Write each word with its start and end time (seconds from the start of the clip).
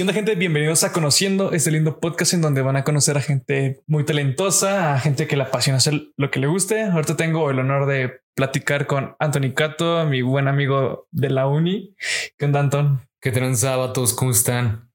¿Qué 0.00 0.04
onda 0.04 0.14
gente? 0.14 0.34
Bienvenidos 0.34 0.82
a 0.82 0.92
Conociendo, 0.94 1.52
este 1.52 1.70
lindo 1.70 2.00
podcast 2.00 2.32
en 2.32 2.40
donde 2.40 2.62
van 2.62 2.76
a 2.76 2.84
conocer 2.84 3.18
a 3.18 3.20
gente 3.20 3.82
muy 3.86 4.02
talentosa, 4.02 4.94
a 4.94 4.98
gente 4.98 5.26
que 5.26 5.36
le 5.36 5.42
apasiona 5.42 5.76
hacer 5.76 6.12
lo 6.16 6.30
que 6.30 6.40
le 6.40 6.46
guste. 6.46 6.84
Ahorita 6.84 7.18
tengo 7.18 7.50
el 7.50 7.58
honor 7.58 7.84
de 7.84 8.22
platicar 8.34 8.86
con 8.86 9.14
Anthony 9.18 9.52
Cato, 9.54 10.06
mi 10.06 10.22
buen 10.22 10.48
amigo 10.48 11.06
de 11.10 11.28
la 11.28 11.46
uni. 11.48 11.94
¿Qué 12.38 12.46
onda, 12.46 12.60
Anton? 12.60 13.06
¿Qué 13.20 13.30
tranzaba 13.30 13.92
todos? 13.92 14.14
¿Cómo 14.14 14.30
están? 14.30 14.90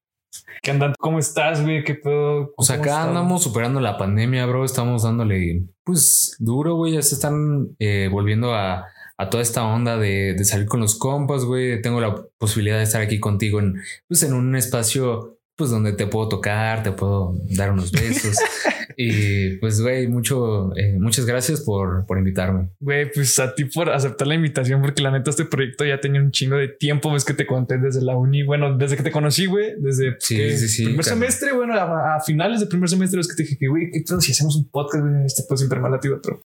¿Qué 0.64 0.72
onda? 0.72 0.96
¿Cómo 0.98 1.20
estás, 1.20 1.62
güey? 1.62 1.84
¿Qué 1.84 1.94
pedo? 1.94 2.54
Pues 2.56 2.72
acá 2.72 3.04
andamos 3.04 3.44
superando 3.44 3.80
la 3.80 4.00
pandemia, 4.00 4.48
bro. 4.48 4.66
Estamos 4.66 5.04
dándole, 5.04 5.66
pues, 5.84 6.36
duro, 6.40 6.78
güey. 6.78 6.94
Ya 6.94 7.04
se 7.04 7.14
están 7.14 7.76
eh, 7.78 8.10
volviendo 8.12 8.56
a 8.56 8.88
a 9.18 9.30
toda 9.30 9.44
esta 9.44 9.64
onda 9.64 9.98
de, 9.98 10.34
de, 10.34 10.46
salir 10.46 10.68
con 10.68 10.80
los 10.80 10.96
compas, 10.98 11.46
güey. 11.46 11.82
Tengo 11.82 12.02
la 12.02 12.16
posibilidad 12.38 12.78
de 12.78 12.84
estar 12.84 13.02
aquí 13.02 13.20
contigo 13.20 13.60
en, 13.60 13.82
pues, 14.08 14.24
en 14.24 14.34
un 14.34 14.56
espacio 14.56 15.36
pues 15.58 15.70
donde 15.70 15.94
te 15.94 16.06
puedo 16.06 16.28
tocar, 16.28 16.84
te 16.84 16.92
puedo 16.92 17.38
dar 17.56 17.72
unos 17.72 17.92
besos. 17.92 18.36
y 18.98 19.56
pues, 19.58 19.82
güey, 19.82 20.08
mucho, 20.08 20.76
eh, 20.76 20.98
muchas 21.00 21.26
gracias 21.26 21.62
por, 21.62 22.06
por 22.06 22.18
invitarme. 22.18 22.70
Güey, 22.82 23.10
pues 23.12 23.40
a 23.40 23.56
ti 23.56 23.64
por 23.66 23.90
aceptar 23.90 24.28
la 24.28 24.36
invitación, 24.36 24.82
porque 24.82 25.02
la 25.02 25.12
neta 25.12 25.30
este 25.30 25.46
proyecto 25.46 25.86
ya 25.86 26.02
tenía 26.02 26.20
un 26.20 26.32
chingo 26.32 26.58
de 26.58 26.68
tiempo, 26.68 27.12
ves 27.12 27.24
que 27.24 27.34
te 27.34 27.48
conté 27.48 27.78
desde 27.78 28.02
la 28.02 28.18
uni, 28.18 28.44
bueno, 28.44 28.78
desde 28.78 28.98
que 28.98 29.04
te 29.04 29.12
conocí, 29.12 29.46
güey, 29.46 29.76
desde 29.80 30.16
sí, 30.20 30.58
sí, 30.58 30.68
sí, 30.68 30.86
primer 30.86 31.06
semestre, 31.06 31.54
bueno, 31.54 31.74
a, 31.74 32.20
finales 32.20 32.60
del 32.60 32.68
primer 32.68 32.90
semestre 32.90 33.22
es 33.22 33.28
que 33.28 33.36
te 33.36 33.44
dije 33.44 33.58
que, 33.58 33.68
güey, 33.68 33.92
¿qué 33.92 34.04
si 34.20 34.32
hacemos 34.34 34.58
un 34.58 34.70
podcast, 34.70 35.06
güey? 35.06 35.26
Este 35.26 35.44
pues 35.48 35.62
siempre 35.62 35.80
mal 35.80 35.98
pero 36.02 36.42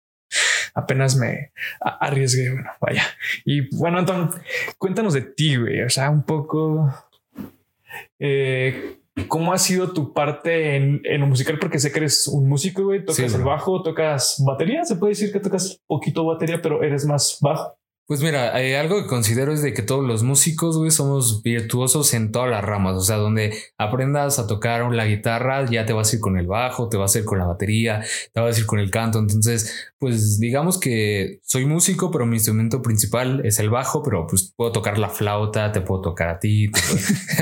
apenas 0.73 1.15
me 1.15 1.51
arriesgué. 1.79 2.51
Bueno, 2.51 2.69
vaya. 2.79 3.03
Y 3.45 3.75
bueno, 3.75 3.99
Anton, 3.99 4.31
cuéntanos 4.77 5.13
de 5.13 5.21
ti, 5.21 5.55
güey. 5.55 5.81
O 5.81 5.89
sea, 5.89 6.09
un 6.09 6.23
poco. 6.23 6.93
Eh, 8.19 8.97
¿Cómo 9.27 9.51
ha 9.51 9.57
sido 9.57 9.91
tu 9.91 10.13
parte 10.13 10.75
en, 10.75 11.01
en, 11.03 11.21
lo 11.21 11.27
musical? 11.27 11.59
Porque 11.59 11.79
sé 11.79 11.91
que 11.91 11.99
eres 11.99 12.27
un 12.27 12.47
músico, 12.47 12.83
güey. 12.83 13.03
Tocas 13.03 13.33
el 13.33 13.43
bajo, 13.43 13.81
tocas 13.81 14.41
batería. 14.45 14.85
Se 14.85 14.95
puede 14.95 15.11
decir 15.11 15.31
que 15.31 15.39
tocas 15.39 15.81
poquito 15.87 16.25
batería, 16.25 16.61
pero 16.61 16.83
eres 16.83 17.05
más 17.05 17.37
bajo. 17.41 17.78
Pues 18.09 18.23
mira, 18.23 18.55
hay 18.55 18.73
algo 18.73 19.03
que 19.03 19.07
considero 19.07 19.53
es 19.53 19.61
de 19.61 19.71
que 19.71 19.83
todos 19.83 20.03
los 20.03 20.23
músicos, 20.23 20.79
güey, 20.79 20.89
somos 20.89 21.43
virtuosos 21.43 22.15
en 22.15 22.31
todas 22.31 22.49
las 22.49 22.63
ramas. 22.63 22.95
O 22.95 23.01
sea, 23.01 23.17
donde 23.17 23.53
aprendas 23.77 24.39
a 24.39 24.47
tocar 24.47 24.91
la 24.91 25.05
guitarra, 25.05 25.69
ya 25.69 25.85
te 25.85 25.93
vas 25.93 26.11
a 26.11 26.15
ir 26.15 26.19
con 26.19 26.35
el 26.35 26.47
bajo, 26.47 26.89
te 26.89 26.97
vas 26.97 27.15
a 27.15 27.19
ir 27.19 27.25
con 27.25 27.37
la 27.37 27.45
batería, 27.45 28.03
te 28.33 28.41
vas 28.41 28.57
a 28.57 28.59
ir 28.61 28.65
con 28.65 28.79
el 28.79 28.89
canto. 28.89 29.19
Entonces, 29.19 29.91
pues 29.99 30.39
digamos 30.39 30.79
que 30.79 31.39
soy 31.43 31.67
músico, 31.67 32.09
pero 32.09 32.25
mi 32.25 32.37
instrumento 32.37 32.81
principal 32.81 33.45
es 33.45 33.59
el 33.59 33.69
bajo, 33.69 34.01
pero 34.01 34.25
pues 34.25 34.55
puedo 34.55 34.71
tocar 34.71 34.97
la 34.97 35.09
flauta, 35.09 35.71
te 35.71 35.81
puedo 35.81 36.01
tocar 36.01 36.29
a 36.29 36.39
ti. 36.39 36.71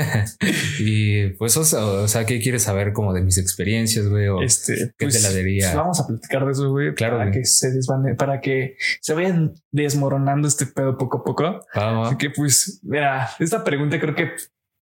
y 0.80 1.28
pues, 1.28 1.56
o 1.56 2.08
sea, 2.08 2.26
¿qué 2.26 2.40
quieres 2.40 2.64
saber 2.64 2.92
como 2.92 3.14
de 3.14 3.22
mis 3.22 3.38
experiencias, 3.38 4.06
güey? 4.06 4.28
O 4.28 4.42
este, 4.42 4.92
¿Qué 4.98 5.06
pues, 5.06 5.14
te 5.14 5.22
la 5.22 5.34
diría? 5.34 5.74
Vamos 5.74 5.98
a 5.98 6.06
platicar 6.06 6.44
de 6.44 6.52
eso, 6.52 6.68
güey. 6.68 6.92
Claro. 6.92 7.16
Para 7.16 7.30
que 7.30 7.46
se 7.46 7.70
desvane, 7.70 8.16
para 8.16 8.42
que 8.42 8.76
se 9.00 9.14
vayan 9.14 9.54
desmoronando 9.72 10.46
este 10.58 10.66
pedo 10.72 10.96
poco 10.98 11.18
a 11.18 11.24
poco. 11.24 11.60
Así 11.72 12.16
que 12.16 12.30
pues, 12.30 12.80
mira, 12.82 13.30
esta 13.38 13.64
pregunta 13.64 13.98
creo 14.00 14.14
que 14.14 14.32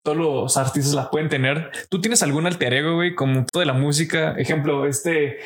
todos 0.03 0.17
los 0.17 0.57
artistas 0.57 0.93
la 0.93 1.09
pueden 1.09 1.29
tener. 1.29 1.71
¿Tú 1.89 2.01
tienes 2.01 2.21
algún 2.23 2.45
alter 2.45 2.73
ego, 2.73 2.95
güey, 2.95 3.15
como 3.15 3.45
toda 3.45 3.65
la 3.65 3.73
música? 3.73 4.33
Ejemplo, 4.37 4.85
este, 4.85 5.39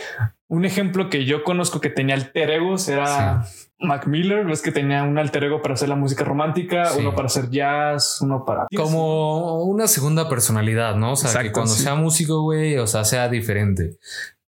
un 0.47 0.66
ejemplo 0.66 1.09
que 1.09 1.25
yo 1.25 1.44
conozco 1.44 1.80
que 1.80 1.89
tenía 1.89 2.16
alter 2.16 2.50
ego 2.50 2.75
era 2.88 3.45
Mac 3.80 4.08
Miller. 4.08 4.45
Ves 4.45 4.64
que 4.64 4.72
tenía 4.72 5.03
un 5.03 5.17
alter 5.19 5.44
ego 5.44 5.61
para 5.61 5.75
hacer 5.75 5.89
la 5.89 5.95
música 5.95 6.23
romántica, 6.23 6.91
uno 6.97 7.14
para 7.14 7.28
hacer 7.28 7.50
jazz, 7.52 8.19
uno 8.22 8.44
para... 8.45 8.66
Como 8.75 9.64
una 9.64 9.88
segunda 9.88 10.28
personalidad, 10.28 10.95
¿no? 10.95 11.14
O 11.14 11.16
sea, 11.16 11.44
que 11.44 11.52
cuando 11.52 11.73
sea 11.73 11.94
músico, 11.94 12.41
güey, 12.41 12.78
o 12.78 12.88
sea, 12.88 13.06
sea 13.06 13.30
diferente. 13.30 13.97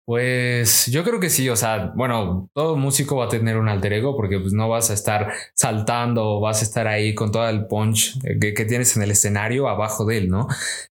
Pues 0.09 0.87
yo 0.87 1.03
creo 1.03 1.19
que 1.19 1.29
sí, 1.29 1.49
o 1.49 1.55
sea, 1.55 1.91
bueno, 1.95 2.49
todo 2.53 2.75
músico 2.75 3.17
va 3.17 3.25
a 3.25 3.29
tener 3.29 3.57
un 3.57 3.69
alter 3.69 3.93
ego 3.93 4.15
porque 4.15 4.39
pues 4.39 4.53
no 4.53 4.67
vas 4.67 4.89
a 4.89 4.95
estar 4.95 5.31
saltando 5.53 6.39
vas 6.39 6.61
a 6.61 6.65
estar 6.65 6.87
ahí 6.87 7.13
con 7.13 7.31
todo 7.31 7.47
el 7.47 7.67
punch 7.67 8.19
que, 8.41 8.55
que, 8.55 8.65
tienes 8.65 8.97
en 8.97 9.03
el 9.03 9.11
escenario 9.11 9.69
abajo 9.69 10.05
de 10.05 10.17
él, 10.17 10.29
¿no? 10.29 10.47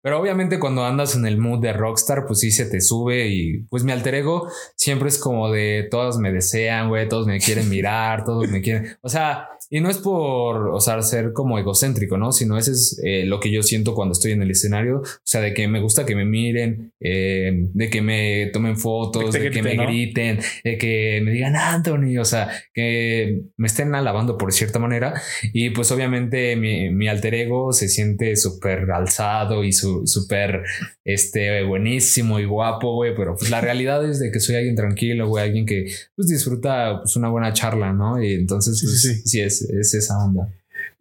Pero 0.02 0.20
obviamente 0.20 0.58
cuando 0.58 0.84
andas 0.84 1.14
en 1.14 1.26
el 1.28 1.38
mood 1.38 1.60
de 1.60 1.72
rockstar, 1.72 2.26
pues 2.26 2.40
sí 2.40 2.50
se 2.50 2.66
te 2.66 2.80
sube 2.80 3.28
y 3.28 3.58
pues 3.70 3.84
mi 3.84 3.92
alter 3.92 4.16
ego 4.16 4.48
siempre 4.74 5.10
es 5.10 5.18
como 5.20 5.48
de 5.48 5.86
todos 5.92 6.18
me 6.18 6.32
desean, 6.32 6.88
güey, 6.88 7.08
todos 7.08 7.28
me 7.28 7.38
quieren 7.38 7.68
mirar, 7.68 8.24
todos 8.24 8.48
me 8.48 8.62
quieren, 8.62 8.98
o 9.00 9.08
sea, 9.08 9.48
y 9.74 9.80
no 9.80 9.90
es 9.90 9.98
por, 9.98 10.68
o 10.68 10.78
sea, 10.78 11.02
ser 11.02 11.32
como 11.32 11.58
egocéntrico, 11.58 12.16
¿no? 12.16 12.30
Sino 12.30 12.56
ese 12.56 12.70
es 12.70 13.00
eh, 13.02 13.24
lo 13.24 13.40
que 13.40 13.50
yo 13.50 13.60
siento 13.60 13.92
cuando 13.92 14.12
estoy 14.12 14.30
en 14.30 14.40
el 14.40 14.52
escenario. 14.52 14.98
O 14.98 15.04
sea, 15.24 15.40
de 15.40 15.52
que 15.52 15.66
me 15.66 15.80
gusta 15.80 16.06
que 16.06 16.14
me 16.14 16.24
miren, 16.24 16.92
eh, 17.00 17.70
de 17.72 17.90
que 17.90 18.00
me 18.00 18.50
tomen 18.52 18.76
fotos, 18.76 19.32
de, 19.32 19.50
que 19.50 19.62
me 19.64 19.74
griten, 19.74 20.38
de 20.62 20.78
que 20.78 21.20
me 21.24 21.32
digan 21.32 21.56
Anthony, 21.56 22.18
o 22.20 22.24
sea, 22.24 22.50
que 22.72 23.46
me 23.56 23.66
estén 23.66 23.92
alabando 23.96 24.38
por 24.38 24.52
cierta 24.52 24.78
manera. 24.78 25.20
Y 25.52 25.70
pues 25.70 25.90
obviamente 25.90 26.54
mi, 26.54 26.90
mi 26.90 27.08
alter 27.08 27.34
ego 27.34 27.72
se 27.72 27.88
siente 27.88 28.36
súper 28.36 28.88
alzado 28.92 29.64
y 29.64 29.72
súper, 29.72 30.62
este, 31.04 31.64
buenísimo 31.64 32.38
y 32.38 32.44
guapo, 32.44 32.94
güey. 32.94 33.12
Pero 33.16 33.34
pues 33.34 33.50
la 33.50 33.60
realidad 33.60 34.08
es 34.08 34.20
de 34.20 34.30
que 34.30 34.38
soy 34.38 34.54
alguien 34.54 34.76
tranquilo, 34.76 35.26
güey, 35.26 35.42
alguien 35.42 35.66
que 35.66 35.86
pues 36.14 36.28
disfruta 36.28 37.00
pues 37.00 37.16
una 37.16 37.28
buena 37.28 37.52
charla, 37.52 37.92
¿no? 37.92 38.22
Y 38.22 38.34
entonces, 38.34 38.78
sí, 38.78 38.86
sí, 38.86 39.08
pues, 39.08 39.22
sí 39.24 39.40
es 39.40 39.63
es, 39.64 39.94
esa 39.94 40.18
onda. 40.18 40.48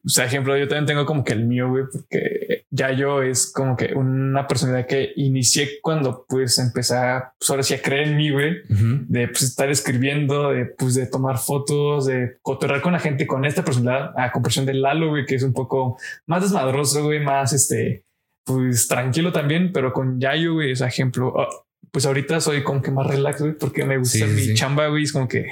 O 0.06 0.10
sea, 0.10 0.26
ejemplo, 0.26 0.58
yo 0.58 0.68
también 0.68 0.86
tengo 0.86 1.06
como 1.06 1.24
que 1.24 1.32
el 1.32 1.46
mío, 1.46 1.70
güey, 1.70 1.86
porque 1.92 2.66
ya 2.70 2.92
yo 2.92 3.22
es 3.22 3.52
como 3.54 3.78
que 3.78 3.94
una 3.94 4.48
personalidad 4.48 4.86
que 4.86 5.14
inicié 5.16 5.80
cuando 5.82 6.26
pues 6.28 6.58
empecé 6.60 6.96
a, 6.96 7.34
pues 7.40 7.50
ahora 7.50 7.64
sí 7.64 7.74
a 7.74 7.82
creer 7.82 8.10
en 8.10 8.18
mí, 8.18 8.30
güey, 8.30 8.58
de 8.68 9.28
pues 9.30 9.44
estar 9.44 9.70
escribiendo, 9.70 10.52
de 10.52 10.66
pues 10.66 10.96
de 10.96 11.08
tomar 11.08 11.38
fotos, 11.38 12.06
de 12.06 12.38
cotorrear 12.42 12.82
con 12.82 12.92
la 12.92 13.00
gente 13.00 13.26
con 13.26 13.46
esta 13.46 13.64
personalidad, 13.64 14.12
a 14.18 14.32
comparación 14.32 14.66
de 14.66 14.74
Lalo, 14.74 15.10
güey, 15.10 15.26
que 15.26 15.36
es 15.36 15.44
un 15.44 15.54
poco 15.54 15.98
más 16.28 16.42
desmadroso, 16.44 17.04
güey, 17.04 17.24
más 17.24 17.54
este, 17.54 18.04
pues 18.46 18.88
tranquilo 18.88 19.32
también, 19.32 19.72
pero 19.72 19.94
con 19.94 20.20
Yayo, 20.20 20.56
güey, 20.56 20.72
es 20.72 20.82
ejemplo, 20.82 21.34
oh, 21.34 21.63
pues 21.94 22.08
ahorita 22.08 22.42
soy 22.42 22.64
como 22.64 22.82
que 22.82 22.90
más 22.90 23.06
relax, 23.06 23.40
güey, 23.40 23.54
porque 23.56 23.86
me 23.86 24.00
gusta 24.00 24.26
mi 24.26 24.56
chamba, 24.56 24.88
güey. 24.88 25.04
Es 25.04 25.12
como 25.12 25.28
que 25.28 25.46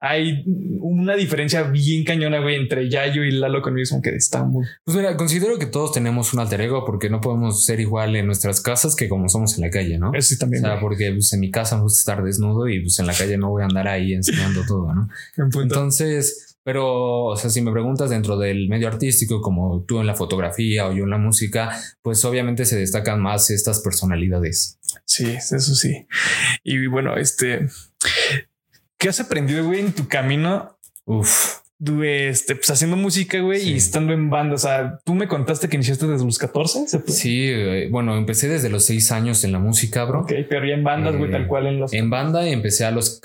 hay 0.00 0.44
una 0.46 1.16
diferencia 1.16 1.62
bien 1.62 2.04
cañona, 2.04 2.40
güey, 2.40 2.56
entre 2.56 2.90
Yayo 2.90 3.24
y 3.24 3.30
Lalo 3.30 3.62
conmigo. 3.62 3.84
Es 3.84 3.88
como 3.88 4.02
que 4.02 4.14
está 4.14 4.44
muy. 4.44 4.66
Pues 4.84 4.98
mira, 4.98 5.16
considero 5.16 5.58
que 5.58 5.64
todos 5.64 5.92
tenemos 5.92 6.34
un 6.34 6.40
alter 6.40 6.60
ego 6.60 6.84
porque 6.84 7.08
no 7.08 7.22
podemos 7.22 7.64
ser 7.64 7.80
igual 7.80 8.14
en 8.16 8.26
nuestras 8.26 8.60
casas 8.60 8.94
que 8.94 9.08
como 9.08 9.30
somos 9.30 9.54
en 9.56 9.62
la 9.62 9.70
calle, 9.70 9.98
¿no? 9.98 10.12
Eso 10.12 10.28
sí 10.28 10.38
también. 10.38 10.62
O 10.62 10.68
sea, 10.68 10.78
porque 10.78 11.10
pues, 11.10 11.32
en 11.32 11.40
mi 11.40 11.50
casa 11.50 11.76
me 11.76 11.84
gusta 11.84 12.00
estar 12.00 12.22
desnudo 12.22 12.68
y 12.68 12.80
pues 12.80 12.98
en 12.98 13.06
la 13.06 13.14
calle 13.14 13.38
no 13.38 13.48
voy 13.48 13.62
a 13.62 13.64
andar 13.64 13.88
ahí 13.88 14.12
enseñando 14.12 14.66
todo, 14.68 14.92
¿no? 14.94 15.08
Entonces, 15.62 16.47
pero, 16.68 17.24
o 17.24 17.34
sea, 17.34 17.48
si 17.48 17.62
me 17.62 17.72
preguntas 17.72 18.10
dentro 18.10 18.36
del 18.36 18.68
medio 18.68 18.88
artístico, 18.88 19.40
como 19.40 19.84
tú 19.84 20.00
en 20.00 20.06
la 20.06 20.14
fotografía 20.14 20.86
o 20.86 20.92
yo 20.92 21.04
en 21.04 21.08
la 21.08 21.16
música, 21.16 21.74
pues 22.02 22.22
obviamente 22.26 22.66
se 22.66 22.78
destacan 22.78 23.22
más 23.22 23.48
estas 23.48 23.80
personalidades. 23.80 24.78
Sí, 25.06 25.30
eso 25.30 25.58
sí. 25.58 26.06
Y 26.62 26.86
bueno, 26.86 27.16
este, 27.16 27.68
¿qué 28.98 29.08
has 29.08 29.18
aprendido, 29.18 29.64
güey, 29.64 29.80
en 29.80 29.94
tu 29.94 30.08
camino? 30.08 30.78
Uf. 31.06 31.60
Este, 32.04 32.54
pues 32.54 32.68
haciendo 32.68 32.98
música, 32.98 33.40
güey, 33.40 33.66
y 33.66 33.76
estando 33.78 34.12
en 34.12 34.28
banda. 34.28 34.56
O 34.56 34.58
sea, 34.58 34.98
tú 35.06 35.14
me 35.14 35.26
contaste 35.26 35.70
que 35.70 35.76
iniciaste 35.76 36.06
desde 36.06 36.26
los 36.26 36.38
14. 36.38 36.86
Sí, 37.06 37.50
bueno, 37.90 38.14
empecé 38.18 38.46
desde 38.48 38.68
los 38.68 38.84
6 38.84 39.10
años 39.12 39.42
en 39.42 39.52
la 39.52 39.58
música, 39.58 40.04
bro. 40.04 40.20
Ok, 40.20 40.32
pero 40.50 40.66
ya 40.66 40.74
en 40.74 40.84
bandas, 40.84 41.16
güey, 41.16 41.30
tal 41.30 41.46
cual 41.46 41.66
en 41.66 41.80
los. 41.80 41.94
En 41.94 42.10
banda 42.10 42.46
empecé 42.46 42.84
a 42.84 42.90
los 42.90 43.20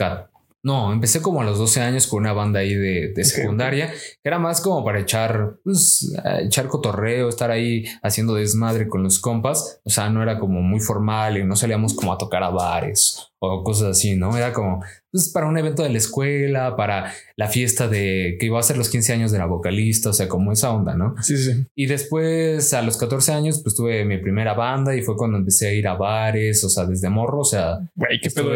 no, 0.63 0.94
empecé 0.94 1.22
como 1.22 1.41
a 1.41 1.44
los 1.44 1.57
12 1.57 1.81
años 1.81 2.07
con 2.07 2.22
una 2.22 2.31
banda 2.31 2.62
ahí 2.62 2.74
de, 2.74 3.24
secundaria, 3.25 3.91
que 3.91 4.29
era 4.29 4.40
más 4.40 4.62
como 4.62 4.84
para 4.85 5.01
echar, 5.01 5.57
pues, 5.62 6.16
echar 6.41 6.68
cotorreo, 6.69 7.28
estar 7.28 7.51
ahí 7.51 7.84
haciendo 8.01 8.35
desmadre 8.35 8.88
con 8.88 9.03
los 9.03 9.19
compas. 9.19 9.81
O 9.84 9.90
sea, 9.90 10.09
no 10.09 10.23
era 10.23 10.40
como 10.40 10.61
muy 10.61 10.79
formal 10.79 11.37
y 11.37 11.43
no 11.43 11.58
salíamos 11.58 11.93
como 11.93 12.14
a 12.14 12.17
tocar 12.17 12.43
a 12.43 12.49
bares 12.49 13.29
o 13.40 13.61
cosas 13.61 13.90
así, 13.90 14.16
¿no? 14.16 14.37
Era 14.37 14.53
como, 14.53 14.82
pues, 15.11 15.29
para 15.34 15.47
un 15.47 15.58
evento 15.58 15.84
de 15.84 15.90
la 15.90 15.97
escuela, 15.97 16.78
para 16.78 17.11
la 17.35 17.49
fiesta 17.49 17.90
de 17.90 18.37
que 18.40 18.46
iba 18.46 18.58
a 18.58 18.64
ser 18.64 18.78
los 18.78 18.87
15 18.87 19.11
años 19.11 19.32
de 19.34 19.40
la 19.40 19.47
vocalista, 19.47 20.11
o 20.11 20.14
sea, 20.14 20.29
como 20.29 20.53
esa 20.53 20.72
onda, 20.72 20.96
¿no? 20.96 21.16
Sí, 21.22 21.35
sí. 21.35 21.66
Y 21.76 21.87
después, 21.87 22.73
a 22.73 22.82
los 22.82 22.96
14 22.96 23.34
años, 23.34 23.59
pues 23.61 23.76
tuve 23.76 24.05
mi 24.05 24.17
primera 24.17 24.53
banda 24.53 24.96
y 24.96 25.02
fue 25.02 25.17
cuando 25.17 25.37
empecé 25.37 25.67
a 25.67 25.73
ir 25.73 25.90
a 25.90 25.96
bares, 25.96 26.64
o 26.64 26.70
sea, 26.70 26.85
desde 26.85 27.09
morro, 27.09 27.41
o 27.41 27.46
sea. 27.46 27.79
Güey, 27.96 28.22
qué 28.22 28.29
pedo 28.29 28.55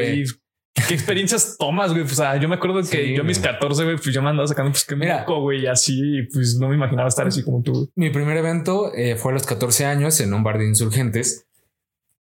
¿Qué 0.88 0.94
experiencias 0.94 1.58
tomas, 1.58 1.92
güey? 1.92 2.04
O 2.04 2.08
sea, 2.08 2.38
yo 2.38 2.48
me 2.48 2.56
acuerdo 2.56 2.82
que 2.84 3.14
yo 3.14 3.22
a 3.22 3.26
mis 3.26 3.40
14, 3.40 3.84
güey, 3.84 3.96
pues 3.96 4.14
yo 4.14 4.22
me 4.22 4.30
andaba 4.30 4.48
sacando, 4.48 4.72
pues 4.72 4.86
que 4.86 4.96
me 4.96 5.24
güey, 5.26 5.68
así, 5.68 6.24
pues 6.34 6.58
no 6.60 6.70
me 6.70 6.76
imaginaba 6.76 7.08
estar 7.08 7.28
así 7.28 7.44
como 7.44 7.62
tú. 7.62 7.90
Mi 7.96 8.10
primer 8.10 8.38
evento 8.38 8.94
eh, 8.94 9.16
fue 9.16 9.32
a 9.32 9.34
los 9.34 9.46
14 9.46 9.86
años 9.86 10.20
en 10.20 10.34
un 10.34 10.44
bar 10.44 10.58
de 10.58 10.68
insurgentes. 10.68 11.48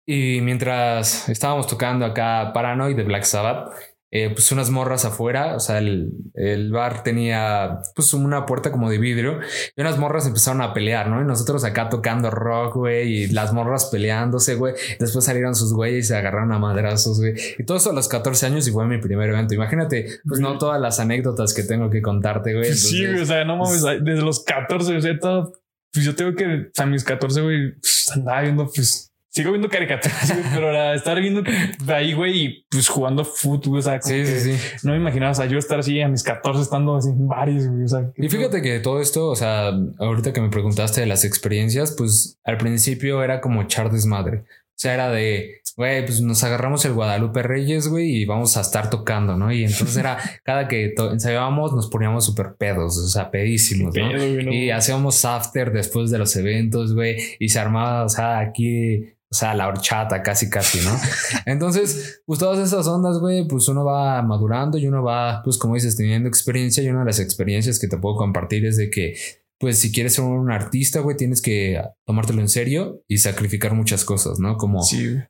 Y 0.07 0.39
mientras 0.41 1.27
estábamos 1.29 1.67
tocando 1.67 2.05
acá 2.05 2.51
Paranoid 2.53 2.95
de 2.95 3.03
Black 3.03 3.23
Sabbath, 3.23 3.73
eh, 4.17 4.29
pues 4.29 4.49
unas 4.53 4.69
morras 4.69 5.03
afuera, 5.03 5.57
o 5.57 5.59
sea, 5.59 5.77
el, 5.79 6.09
el, 6.35 6.71
bar 6.71 7.03
tenía 7.03 7.79
pues 7.95 8.13
una 8.13 8.45
puerta 8.45 8.71
como 8.71 8.89
de 8.89 8.97
vidrio 8.97 9.41
y 9.75 9.81
unas 9.81 9.97
morras 9.97 10.25
empezaron 10.25 10.61
a 10.61 10.73
pelear, 10.73 11.09
¿no? 11.09 11.21
Y 11.21 11.25
nosotros 11.25 11.65
acá 11.65 11.89
tocando 11.89 12.31
rock, 12.31 12.75
güey, 12.75 13.11
y 13.11 13.27
las 13.27 13.51
morras 13.51 13.87
peleándose, 13.87 14.55
güey. 14.55 14.73
Después 15.01 15.25
salieron 15.25 15.53
sus 15.53 15.73
güeyes 15.73 16.05
y 16.05 16.07
se 16.07 16.15
agarraron 16.15 16.53
a 16.53 16.59
madrazos, 16.59 17.19
güey. 17.19 17.33
Y 17.57 17.65
todo 17.65 17.75
eso 17.75 17.89
a 17.89 17.93
los 17.93 18.07
14 18.07 18.45
años 18.45 18.65
y 18.65 18.71
fue 18.71 18.85
mi 18.85 18.99
primer 18.99 19.31
evento. 19.31 19.53
Imagínate, 19.53 20.07
pues 20.25 20.39
no 20.39 20.57
todas 20.59 20.79
las 20.79 21.01
anécdotas 21.01 21.53
que 21.53 21.63
tengo 21.63 21.89
que 21.89 22.01
contarte, 22.01 22.53
güey. 22.53 22.73
sí, 22.73 23.05
o 23.05 23.25
sea, 23.25 23.43
no 23.43 23.57
mames, 23.57 23.83
desde 23.83 24.21
los 24.21 24.45
14, 24.45 24.95
o 24.95 25.01
sea, 25.01 25.19
todo, 25.19 25.51
pues 25.91 26.05
yo 26.05 26.15
tengo 26.15 26.33
que, 26.35 26.71
a 26.77 26.85
mis 26.85 27.03
14, 27.03 27.41
güey, 27.41 27.73
pues, 27.73 28.11
andaba 28.15 28.43
viendo, 28.43 28.71
pues 28.73 29.11
sigo 29.35 29.51
viendo 29.51 29.67
caricaturas, 29.67 30.33
pero 30.53 30.67
ahora 30.67 30.95
estar 30.95 31.19
viendo 31.19 31.43
ahí, 31.87 32.13
güey, 32.13 32.45
y 32.45 32.65
pues 32.71 32.87
jugando 32.87 33.25
fútbol, 33.25 33.79
o 33.79 33.81
sea, 33.81 34.01
sí, 34.01 34.25
sí, 34.25 34.39
sí. 34.39 34.77
no 34.83 34.93
me 34.93 34.97
imaginaba, 34.97 35.33
o 35.33 35.35
sea, 35.35 35.45
yo 35.45 35.57
estar 35.57 35.79
así 35.79 35.99
a 35.99 36.07
mis 36.07 36.23
14 36.23 36.61
estando 36.61 36.95
así 36.95 37.09
en 37.09 37.27
varios, 37.27 37.67
güey, 37.67 37.83
o 37.83 37.87
sea. 37.87 38.11
Y 38.15 38.29
fíjate 38.29 38.61
que 38.61 38.79
todo 38.79 39.01
esto, 39.01 39.27
o 39.27 39.35
sea, 39.35 39.73
ahorita 39.99 40.31
que 40.31 40.39
me 40.39 40.49
preguntaste 40.49 41.01
de 41.01 41.07
las 41.07 41.25
experiencias, 41.25 41.93
pues 41.97 42.39
al 42.45 42.57
principio 42.57 43.21
era 43.23 43.41
como 43.41 43.61
echar 43.61 43.91
desmadre. 43.91 44.45
O 44.47 44.77
sea, 44.77 44.93
era 44.93 45.09
de, 45.09 45.61
güey, 45.75 46.05
pues 46.05 46.21
nos 46.21 46.43
agarramos 46.43 46.83
el 46.85 46.93
Guadalupe 46.93 47.43
Reyes, 47.43 47.87
güey, 47.89 48.11
y 48.11 48.25
vamos 48.25 48.55
a 48.55 48.61
estar 48.61 48.89
tocando, 48.89 49.37
¿no? 49.37 49.51
Y 49.51 49.63
entonces 49.65 49.97
era, 49.97 50.17
cada 50.43 50.69
que 50.69 50.93
ensayábamos 50.97 51.73
nos 51.73 51.87
poníamos 51.87 52.25
súper 52.25 52.55
pedos, 52.55 52.97
o 52.97 53.07
sea, 53.07 53.31
pedísimos, 53.31 53.93
¿no? 53.95 54.53
Y 54.53 54.71
hacíamos 54.71 55.25
after 55.25 55.73
después 55.73 56.09
de 56.11 56.19
los 56.19 56.35
eventos, 56.37 56.93
güey, 56.93 57.17
y 57.39 57.49
se 57.49 57.59
armaba, 57.59 58.03
o 58.03 58.09
sea, 58.09 58.39
aquí 58.39 59.14
o 59.35 59.37
sea, 59.37 59.53
la 59.53 59.67
horchata 59.67 60.23
casi, 60.23 60.49
casi, 60.49 60.79
¿no? 60.79 60.97
Entonces, 61.45 62.21
pues 62.25 62.39
todas 62.39 62.65
esas 62.65 62.87
ondas, 62.87 63.19
güey, 63.19 63.45
pues 63.45 63.67
uno 63.67 63.83
va 63.83 64.21
madurando 64.21 64.77
y 64.77 64.87
uno 64.87 65.03
va, 65.03 65.41
pues 65.43 65.57
como 65.57 65.75
dices, 65.75 65.97
teniendo 65.97 66.29
experiencia 66.29 66.81
y 66.81 66.87
una 66.87 66.99
de 66.99 67.07
las 67.07 67.19
experiencias 67.19 67.77
que 67.77 67.89
te 67.89 67.97
puedo 67.97 68.15
compartir 68.15 68.65
es 68.65 68.77
de 68.77 68.89
que, 68.89 69.15
pues 69.59 69.77
si 69.77 69.91
quieres 69.91 70.13
ser 70.13 70.23
un 70.23 70.49
artista, 70.53 71.01
güey, 71.01 71.17
tienes 71.17 71.41
que 71.41 71.81
tomártelo 72.05 72.39
en 72.39 72.47
serio 72.47 73.03
y 73.09 73.17
sacrificar 73.17 73.73
muchas 73.73 74.05
cosas, 74.05 74.39
¿no? 74.39 74.55
Como, 74.55 74.81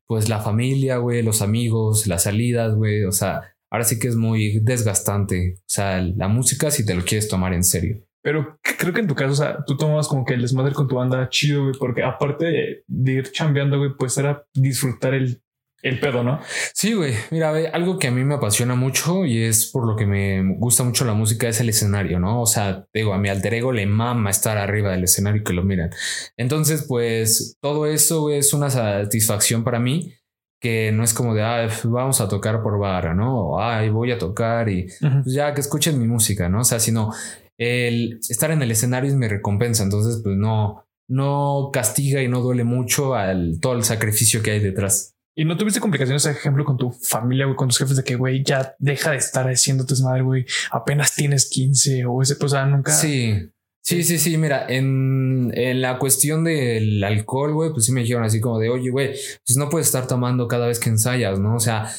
pues 0.06 0.30
la 0.30 0.40
familia, 0.40 0.98
güey, 0.98 1.24
los 1.24 1.42
amigos, 1.42 2.06
las 2.06 2.24
salidas, 2.24 2.76
güey, 2.76 3.06
o 3.06 3.12
sea, 3.12 3.42
ahora 3.72 3.86
sí 3.86 3.98
que 3.98 4.08
es 4.08 4.16
muy 4.16 4.60
desgastante, 4.60 5.56
o 5.62 5.64
sea, 5.66 6.00
la 6.00 6.28
música 6.28 6.70
si 6.70 6.86
te 6.86 6.94
lo 6.94 7.04
quieres 7.04 7.28
tomar 7.28 7.54
en 7.56 7.64
serio. 7.64 8.05
Pero 8.26 8.58
creo 8.80 8.92
que 8.92 9.02
en 9.02 9.08
tu 9.08 9.14
caso, 9.14 9.34
o 9.34 9.36
sea, 9.36 9.64
tú 9.68 9.78
tomabas 9.78 10.08
como 10.08 10.26
que 10.26 10.34
el 10.34 10.42
desmadre 10.42 10.74
con 10.74 10.88
tu 10.88 10.96
banda 10.96 11.30
chido, 11.30 11.62
güey, 11.62 11.76
porque 11.78 12.02
aparte 12.02 12.84
de, 12.88 13.12
ir 13.12 13.32
chambeando, 13.32 13.78
güey, 13.78 13.92
pues 13.96 14.18
era 14.18 14.44
disfrutar 14.52 15.14
el, 15.14 15.44
el 15.84 16.00
pedo, 16.00 16.24
¿no? 16.24 16.40
Sí, 16.74 16.96
güey. 16.96 17.14
Mira, 17.30 17.54
algo 17.72 18.00
que 18.00 18.08
a 18.08 18.12
mí 18.12 18.24
me 18.24 18.34
apasiona 18.34 18.74
mucho 18.74 19.28
y 19.28 19.44
es 19.44 19.68
por 19.68 19.86
lo 19.86 19.96
que 19.96 20.08
me 20.08 20.58
gusta 20.58 20.84
mucho 20.84 21.06
la 21.06 21.14
música 21.14 21.48
es 21.48 21.62
el 21.62 21.70
escenario, 21.70 22.20
¿no? 22.20 22.42
O 22.42 22.48
sea, 22.48 22.88
digo, 22.92 23.14
a 23.14 23.20
mi 23.20 23.30
alter 23.30 23.54
ego 23.54 23.72
le 23.72 23.86
mama 23.86 24.32
estar 24.32 24.58
arriba 24.58 24.90
del 24.90 25.04
escenario 25.04 25.42
y 25.42 25.44
que 25.44 25.54
lo 25.54 25.62
miran. 25.62 25.92
Entonces, 26.36 26.84
pues 26.88 27.60
todo 27.62 27.86
eso 27.86 28.32
es 28.32 28.54
una 28.54 28.72
satisfacción 28.72 29.64
para 29.64 29.80
mí 29.80 30.16
que 30.60 30.92
no 30.92 31.04
es 31.04 31.14
como 31.14 31.36
de, 31.36 31.44
ah, 31.44 31.70
vamos 31.84 32.22
a 32.22 32.28
tocar 32.28 32.64
por 32.64 32.80
vara, 32.80 33.14
¿no? 33.14 33.38
O, 33.38 33.62
ay, 33.62 33.90
voy 33.90 34.12
a 34.12 34.18
tocar 34.18 34.68
y 34.68 34.88
pues 35.00 35.36
ya 35.36 35.54
que 35.54 35.62
escuchen 35.62 36.00
mi 36.00 36.08
música, 36.08 36.50
¿no? 36.50 36.62
O 36.62 36.64
sea, 36.64 36.80
sino 36.80 37.12
el 37.58 38.20
estar 38.30 38.52
en 38.52 38.62
el 38.62 38.72
escenario 38.72 39.10
es 39.10 39.16
mi 39.16 39.28
recompensa, 39.28 39.84
entonces 39.84 40.22
pues 40.24 40.36
no, 40.36 40.86
no 41.08 41.70
castiga 41.72 42.22
y 42.22 42.28
no 42.28 42.42
duele 42.42 42.64
mucho 42.64 43.16
al 43.16 43.60
todo 43.62 43.74
el 43.74 43.84
sacrificio 43.84 44.42
que 44.42 44.52
hay 44.52 44.60
detrás. 44.60 45.16
¿Y 45.38 45.44
no 45.44 45.58
tuviste 45.58 45.82
complicaciones, 45.82 46.26
ejemplo, 46.26 46.64
con 46.64 46.78
tu 46.78 46.92
familia, 46.92 47.46
güey, 47.46 47.58
con 47.58 47.68
tus 47.68 47.78
jefes 47.78 47.98
de 47.98 48.04
que, 48.04 48.16
güey, 48.16 48.42
ya 48.42 48.74
deja 48.80 49.12
de 49.12 49.18
estar 49.18 49.46
haciendo 49.50 49.86
tu 49.86 49.94
madre, 50.02 50.22
güey, 50.22 50.46
apenas 50.72 51.14
tienes 51.14 51.50
15 51.50 52.06
o 52.06 52.22
ese, 52.22 52.38
pues, 52.38 52.54
nunca. 52.68 52.94
Sí, 52.94 53.52
sí, 53.82 54.04
sí, 54.04 54.18
sí, 54.18 54.38
mira, 54.38 54.66
en, 54.70 55.52
en 55.54 55.82
la 55.82 56.00
cuestión 56.00 56.46
del 56.46 57.04
alcohol, 57.04 57.54
güey, 57.54 57.72
pues 57.74 57.86
sí 57.86 57.92
me 57.92 58.02
dijeron 58.02 58.24
así 58.24 58.40
como 58.40 58.60
de, 58.60 58.70
oye, 58.70 58.90
güey, 58.90 59.10
pues 59.46 59.58
no 59.58 59.70
puedes 59.70 59.88
estar 59.88 60.08
tomando 60.08 60.48
cada 60.48 60.68
vez 60.68 60.80
que 60.80 60.88
ensayas, 60.88 61.38
¿no? 61.38 61.56
O 61.56 61.60
sea, 61.60 61.92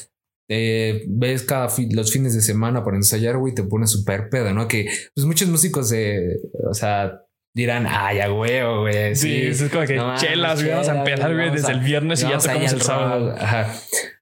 eh, 0.49 1.03
ves 1.07 1.43
cada 1.43 1.67
los 1.91 2.11
fines 2.11 2.33
de 2.33 2.41
semana 2.41 2.83
para 2.83 2.97
ensayar, 2.97 3.37
güey, 3.37 3.53
te 3.53 3.63
pones 3.63 3.91
súper 3.91 4.29
pedo, 4.29 4.53
¿no? 4.53 4.67
Que 4.67 4.87
pues 5.13 5.25
muchos 5.25 5.49
músicos, 5.49 5.93
o 6.69 6.73
sea, 6.73 7.21
dirán, 7.53 7.85
ay, 7.87 8.19
a 8.19 8.31
huevo, 8.31 8.81
güey. 8.81 9.15
Sí, 9.15 9.47
es 9.47 9.61
como 9.69 9.85
que 9.85 9.99
chelas, 10.17 10.61
güey, 10.61 10.71
vamos 10.71 10.89
a 10.89 10.99
empezar, 10.99 11.33
güey, 11.33 11.51
desde 11.51 11.71
el 11.71 11.79
viernes 11.79 12.23
y 12.23 12.29
ya 12.29 12.37
tocamos 12.37 12.73
el 12.73 12.81
sábado. 12.81 13.35
Ajá. 13.37 13.73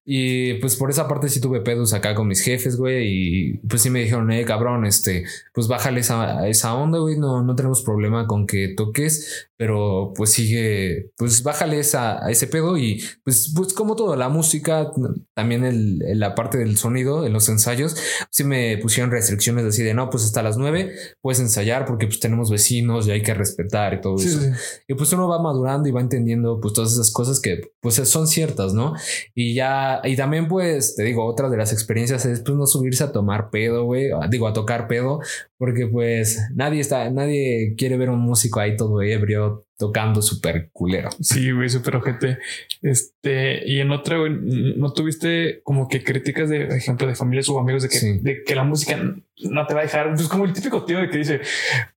Y 0.07 0.55
pues 0.55 0.75
por 0.75 0.91
esa 0.91 1.07
parte 1.07 1.29
sí 1.29 1.41
tuve 1.41 1.61
pedos 1.61 1.93
acá 1.93 2.13
con 2.13 2.27
mis 2.27 2.41
jefes, 2.41 2.77
güey. 2.77 3.07
Y 3.07 3.57
pues 3.67 3.81
sí 3.81 3.89
me 3.89 4.01
dijeron, 4.01 4.31
eh, 4.31 4.45
cabrón, 4.45 4.85
este, 4.85 5.25
pues 5.51 5.67
bájale 5.67 6.01
esa, 6.01 6.47
esa 6.47 6.75
onda, 6.75 6.99
güey. 6.99 7.17
No, 7.17 7.43
no 7.43 7.55
tenemos 7.55 7.81
problema 7.81 8.27
con 8.27 8.45
que 8.45 8.75
toques, 8.77 9.49
pero 9.57 10.13
pues 10.15 10.31
sigue, 10.31 11.11
pues 11.17 11.41
bájale 11.41 11.79
esa, 11.79 12.23
a 12.23 12.29
ese 12.29 12.45
pedo. 12.45 12.77
Y 12.77 13.03
pues, 13.23 13.51
pues 13.55 13.73
como 13.73 13.95
todo, 13.95 14.15
la 14.15 14.29
música, 14.29 14.91
también 15.33 15.63
el, 15.65 15.99
la 16.19 16.35
parte 16.35 16.59
del 16.59 16.77
sonido, 16.77 17.25
en 17.25 17.33
los 17.33 17.49
ensayos, 17.49 17.95
sí 18.29 18.43
me 18.43 18.77
pusieron 18.77 19.11
restricciones 19.11 19.65
así 19.65 19.81
de 19.81 19.95
no, 19.95 20.11
pues 20.11 20.23
hasta 20.23 20.43
las 20.43 20.57
nueve 20.57 20.93
puedes 21.21 21.39
ensayar 21.39 21.85
porque 21.85 22.05
pues 22.05 22.19
tenemos 22.19 22.51
vecinos 22.51 23.07
y 23.07 23.11
hay 23.11 23.23
que 23.23 23.33
respetar 23.33 23.95
y 23.95 24.01
todo 24.01 24.17
eso. 24.17 24.39
Y 24.87 24.93
pues 24.93 25.11
uno 25.13 25.27
va 25.27 25.41
madurando 25.41 25.89
y 25.89 25.91
va 25.91 26.01
entendiendo 26.01 26.59
pues 26.61 26.73
todas 26.75 26.93
esas 26.93 27.11
cosas 27.11 27.39
que 27.39 27.71
pues 27.81 27.95
son 27.95 28.27
ciertas, 28.27 28.73
¿no? 28.73 28.93
Y 29.33 29.55
ya 29.55 29.94
y 30.03 30.15
también, 30.15 30.47
pues, 30.47 30.95
te 30.95 31.03
digo, 31.03 31.25
otra 31.25 31.49
de 31.49 31.57
las 31.57 31.71
experiencias 31.73 32.25
es 32.25 32.41
pues 32.41 32.57
no 32.57 32.65
subirse 32.65 33.03
a 33.03 33.11
tomar 33.11 33.49
pedo, 33.49 33.85
güey. 33.85 34.09
Digo, 34.29 34.47
a 34.47 34.53
tocar 34.53 34.87
pedo, 34.87 35.19
porque 35.57 35.87
pues 35.87 36.41
nadie 36.53 36.81
está, 36.81 37.09
nadie 37.09 37.75
quiere 37.77 37.97
ver 37.97 38.09
un 38.09 38.19
músico 38.19 38.59
ahí 38.59 38.75
todo 38.75 39.01
ebrio 39.01 39.65
tocando 39.77 40.21
súper 40.21 40.69
culero. 40.71 41.09
Sí, 41.19 41.51
güey, 41.51 41.69
súper 41.69 41.97
ojete. 41.97 42.37
Este, 42.81 43.67
y 43.69 43.79
en 43.79 43.91
otra, 43.91 44.17
güey, 44.17 44.31
¿no 44.31 44.93
tuviste 44.93 45.61
como 45.63 45.87
que 45.87 46.03
críticas 46.03 46.49
de 46.49 46.67
ejemplo 46.67 47.07
de 47.07 47.15
familias 47.15 47.49
o 47.49 47.59
amigos 47.59 47.83
de 47.83 47.89
que, 47.89 48.19
de 48.21 48.43
que 48.43 48.55
la 48.55 48.63
música 48.63 48.97
no 48.97 49.67
te 49.67 49.73
va 49.73 49.81
a 49.81 49.83
dejar? 49.83 50.13
Pues 50.15 50.27
como 50.27 50.45
el 50.45 50.53
típico 50.53 50.85
tío 50.85 50.99
de 50.99 51.09
que 51.09 51.17
dice, 51.17 51.41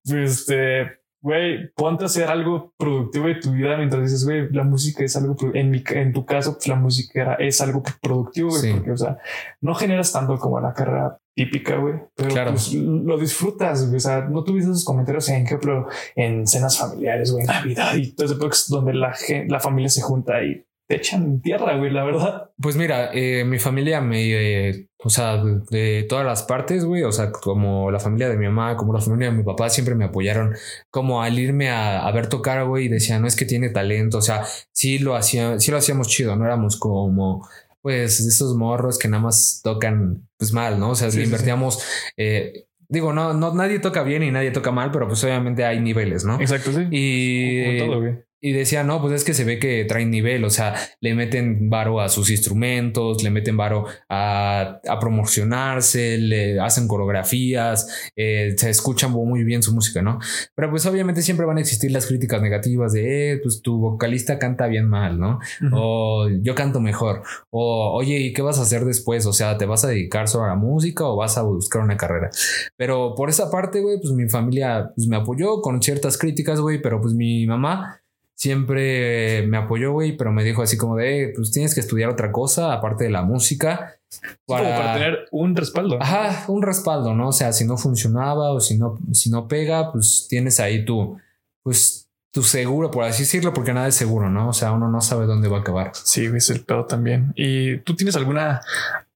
pues, 0.03 0.41
este, 0.41 0.98
güey, 1.21 1.71
ponte 1.73 2.03
a 2.03 2.07
hacer 2.07 2.29
algo 2.29 2.73
productivo 2.77 3.27
de 3.27 3.35
tu 3.35 3.51
vida 3.51 3.75
mientras 3.77 4.03
dices, 4.03 4.23
güey, 4.25 4.49
la 4.51 4.63
música 4.63 5.03
es 5.03 5.15
algo, 5.15 5.35
en 5.53 5.69
mi, 5.69 5.83
en 5.89 6.13
tu 6.13 6.25
caso, 6.25 6.53
pues 6.53 6.67
la 6.67 6.75
música 6.75 7.35
es 7.35 7.59
algo 7.61 7.83
productivo, 8.01 8.49
güey, 8.49 8.73
porque, 8.73 8.91
o 8.91 8.97
sea, 8.97 9.17
no 9.61 9.75
generas 9.75 10.11
tanto 10.11 10.37
como 10.37 10.59
la 10.59 10.73
carrera 10.73 11.19
típica, 11.35 11.77
güey, 11.77 11.95
pero 12.15 12.29
claro. 12.29 12.51
pues, 12.51 12.73
lo 12.73 13.17
disfrutas, 13.17 13.85
güey, 13.85 13.97
o 13.97 13.99
sea, 13.99 14.21
no 14.21 14.43
tuviste 14.43 14.71
esos 14.71 14.85
comentarios, 14.85 15.27
en 15.29 15.45
ejemplo, 15.45 15.87
en 16.15 16.47
cenas 16.47 16.77
familiares, 16.77 17.31
güey, 17.31 17.41
en 17.41 17.47
Navidad 17.47 17.95
y 17.95 18.11
todo 18.13 18.25
ese 18.25 18.69
donde 18.69 18.93
la, 18.93 19.13
la 19.47 19.59
familia 19.59 19.89
se 19.89 20.01
junta 20.01 20.41
y 20.43 20.65
te 20.89 20.95
echan 20.95 21.39
tierra, 21.39 21.77
güey, 21.77 21.91
la 21.91 22.03
verdad. 22.03 22.49
Pues 22.59 22.75
mira, 22.75 23.11
eh, 23.13 23.43
mi 23.45 23.59
familia 23.59 24.01
me, 24.01 24.69
eh, 24.69 24.89
o 24.97 25.11
sea, 25.11 25.37
de, 25.69 26.07
todas 26.09 26.25
las 26.25 26.41
partes, 26.41 26.83
güey, 26.83 27.03
o 27.03 27.11
sea, 27.11 27.31
como 27.31 27.91
la 27.91 27.99
familia 27.99 28.27
de 28.27 28.37
mi 28.37 28.47
mamá, 28.47 28.75
como 28.75 28.91
la 28.91 28.99
familia 28.99 29.29
de 29.29 29.37
mi 29.37 29.43
papá, 29.43 29.69
siempre 29.69 29.93
me 29.93 30.05
apoyaron 30.05 30.55
como 30.89 31.21
al 31.21 31.37
irme 31.37 31.69
a, 31.69 32.09
ver 32.11 32.25
tocar, 32.25 32.65
güey, 32.65 32.85
y 32.85 32.89
decían, 32.89 33.21
no 33.21 33.27
es 33.27 33.35
que 33.35 33.45
tiene 33.45 33.69
talento, 33.69 34.17
o 34.17 34.21
sea, 34.23 34.43
sí 34.71 34.97
lo 34.97 35.15
hacía, 35.15 35.59
sí 35.59 35.69
lo 35.69 35.77
hacíamos 35.77 36.07
chido, 36.07 36.35
no 36.35 36.45
éramos 36.45 36.79
como 36.79 37.47
pues 37.83 38.19
esos 38.19 38.57
morros 38.57 38.97
que 38.97 39.07
nada 39.07 39.21
más 39.21 39.61
tocan 39.63 40.27
pues 40.37 40.53
mal, 40.53 40.79
¿no? 40.79 40.89
O 40.89 40.95
sea, 40.95 41.09
le 41.09 41.23
invertíamos 41.23 41.83
eh, 42.17 42.65
digo, 42.87 43.13
no, 43.13 43.33
no, 43.33 43.53
nadie 43.53 43.77
toca 43.77 44.01
bien 44.01 44.23
y 44.23 44.31
nadie 44.31 44.49
toca 44.49 44.71
mal, 44.71 44.89
pero 44.91 45.07
pues 45.07 45.23
obviamente 45.23 45.63
hay 45.63 45.79
niveles, 45.79 46.25
¿no? 46.25 46.41
Exacto, 46.41 46.71
sí. 46.73 46.87
Y, 46.89 47.77
todo, 47.77 48.01
güey. 48.01 48.28
Y 48.41 48.53
decía, 48.53 48.83
no, 48.83 49.01
pues 49.01 49.13
es 49.13 49.23
que 49.25 49.33
se 49.33 49.43
ve 49.43 49.59
que 49.59 49.83
traen 49.83 50.11
nivel, 50.11 50.45
o 50.45 50.49
sea, 50.49 50.73
le 51.01 51.13
meten 51.13 51.69
varo 51.69 51.99
a 51.99 52.07
sus 52.07 52.29
instrumentos, 52.29 53.21
le 53.21 53.31
meten 53.31 53.57
varo 53.57 53.85
a, 54.07 54.79
a 54.87 54.99
promocionarse, 54.99 56.17
le 56.17 56.59
hacen 56.59 56.87
coreografías, 56.87 58.11
eh, 58.15 58.53
se 58.57 58.69
escuchan 58.69 59.11
muy 59.11 59.43
bien 59.43 59.61
su 59.61 59.73
música, 59.73 60.01
¿no? 60.01 60.19
Pero 60.55 60.69
pues 60.69 60.85
obviamente 60.85 61.21
siempre 61.21 61.45
van 61.45 61.57
a 61.57 61.61
existir 61.61 61.91
las 61.91 62.07
críticas 62.07 62.41
negativas 62.41 62.93
de, 62.93 63.33
eh, 63.33 63.37
pues 63.43 63.61
tu 63.61 63.77
vocalista 63.77 64.39
canta 64.39 64.67
bien 64.67 64.87
mal, 64.87 65.19
¿no? 65.19 65.39
O 65.73 66.29
yo 66.41 66.55
canto 66.55 66.79
mejor, 66.79 67.23
o 67.49 67.91
oye, 67.93 68.19
¿y 68.19 68.33
qué 68.33 68.41
vas 68.41 68.59
a 68.59 68.61
hacer 68.61 68.85
después? 68.85 69.25
O 69.25 69.33
sea, 69.33 69.57
¿te 69.57 69.65
vas 69.65 69.83
a 69.83 69.89
dedicar 69.89 70.29
solo 70.29 70.45
a 70.45 70.49
la 70.49 70.55
música 70.55 71.05
o 71.05 71.17
vas 71.17 71.37
a 71.37 71.41
buscar 71.41 71.81
una 71.81 71.97
carrera? 71.97 72.29
Pero 72.77 73.15
por 73.15 73.29
esa 73.29 73.51
parte, 73.51 73.81
güey, 73.81 73.99
pues 73.99 74.13
mi 74.13 74.29
familia 74.29 74.91
pues, 74.95 75.07
me 75.07 75.17
apoyó 75.17 75.61
con 75.61 75.81
ciertas 75.81 76.17
críticas, 76.17 76.61
güey, 76.61 76.81
pero 76.81 77.01
pues 77.01 77.13
mi 77.13 77.45
mamá 77.45 78.01
siempre 78.39 79.45
me 79.47 79.57
apoyó, 79.57 79.91
güey, 79.91 80.15
pero 80.15 80.31
me 80.31 80.45
dijo 80.45 80.61
así 80.61 80.77
como 80.77 80.95
de, 80.95 81.33
pues 81.35 81.51
tienes 81.51 81.75
que 81.75 81.81
estudiar 81.81 82.09
otra 82.09 82.31
cosa 82.31 82.71
aparte 82.71 83.03
de 83.03 83.09
la 83.09 83.21
música. 83.21 83.97
Para, 84.45 84.93
tener 84.93 85.27
un 85.31 85.57
respaldo. 85.57 86.01
Ajá, 86.01 86.45
un 86.47 86.61
respaldo, 86.61 87.13
¿no? 87.13 87.27
O 87.27 87.31
sea, 87.33 87.51
si 87.51 87.65
no 87.65 87.75
funcionaba 87.75 88.53
o 88.53 88.61
si 88.61 88.77
no, 88.77 88.97
si 89.11 89.29
no 89.29 89.49
pega, 89.49 89.91
pues 89.91 90.27
tienes 90.29 90.61
ahí 90.61 90.85
tu, 90.85 91.19
pues 91.63 92.07
tu 92.31 92.41
seguro, 92.41 92.89
por 92.91 93.03
así 93.03 93.23
decirlo, 93.23 93.53
porque 93.53 93.73
nada 93.73 93.89
es 93.89 93.95
seguro, 93.95 94.29
¿no? 94.29 94.47
O 94.47 94.53
sea, 94.53 94.71
uno 94.71 94.87
no 94.87 95.01
sabe 95.01 95.25
dónde 95.25 95.49
va 95.49 95.57
a 95.57 95.61
acabar. 95.61 95.91
Sí, 95.93 96.25
es 96.33 96.49
el 96.49 96.61
pedo 96.61 96.85
también. 96.85 97.33
¿Y 97.35 97.79
tú 97.79 97.93
tienes 97.97 98.15
alguna 98.15 98.61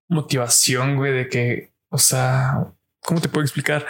motivación, 0.09 0.97
güey, 0.97 1.13
de 1.13 1.29
que, 1.29 1.71
o 1.87 1.97
sea, 1.97 2.73
¿cómo 2.99 3.21
te 3.21 3.29
puedo 3.29 3.45
explicar? 3.45 3.85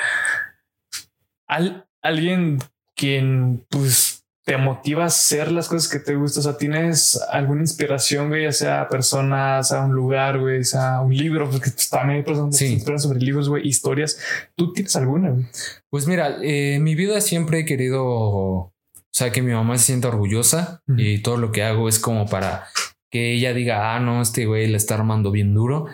Al, 1.47 1.87
alguien 2.03 2.59
quien, 2.95 3.65
pues, 3.69 4.12
te 4.45 4.57
motiva 4.57 5.03
a 5.03 5.07
hacer 5.07 5.51
las 5.51 5.69
cosas 5.69 5.89
que 5.89 5.99
te 5.99 6.15
gustan. 6.15 6.41
O 6.41 6.43
sea, 6.43 6.57
tienes 6.57 7.19
alguna 7.31 7.61
inspiración, 7.61 8.29
güey, 8.29 8.43
ya 8.43 8.51
sea 8.51 8.87
personas, 8.89 9.71
a 9.71 9.85
un 9.85 9.93
lugar, 9.93 10.39
güey, 10.39 10.63
sea 10.63 10.99
un 10.99 11.15
libro, 11.15 11.49
porque 11.49 11.69
pues, 11.71 11.89
también 11.89 12.17
hay 12.17 12.23
personas 12.23 12.57
que 12.57 12.65
se 12.65 12.73
inspiran 12.73 12.99
sobre 12.99 13.19
libros, 13.19 13.47
güey, 13.47 13.67
historias. 13.67 14.19
¿Tú 14.55 14.73
tienes 14.73 14.95
alguna, 14.95 15.29
güey? 15.31 15.45
Pues 15.89 16.07
mira, 16.07 16.37
eh, 16.41 16.79
mi 16.81 16.95
vida 16.95 17.21
siempre 17.21 17.59
he 17.59 17.65
querido, 17.65 18.05
o 18.05 18.73
sea, 19.11 19.31
que 19.31 19.41
mi 19.41 19.53
mamá 19.53 19.77
se 19.77 19.85
sienta 19.85 20.09
orgullosa 20.09 20.81
y 20.97 21.19
todo 21.19 21.37
lo 21.37 21.51
que 21.51 21.63
hago 21.63 21.87
es 21.87 21.99
como 21.99 22.27
para 22.27 22.65
que 23.09 23.33
ella 23.33 23.53
diga, 23.53 23.95
ah, 23.95 23.99
no, 23.99 24.21
este 24.21 24.45
güey 24.45 24.67
le 24.67 24.75
está 24.75 24.95
armando 24.95 25.31
bien 25.31 25.53
duro, 25.53 25.85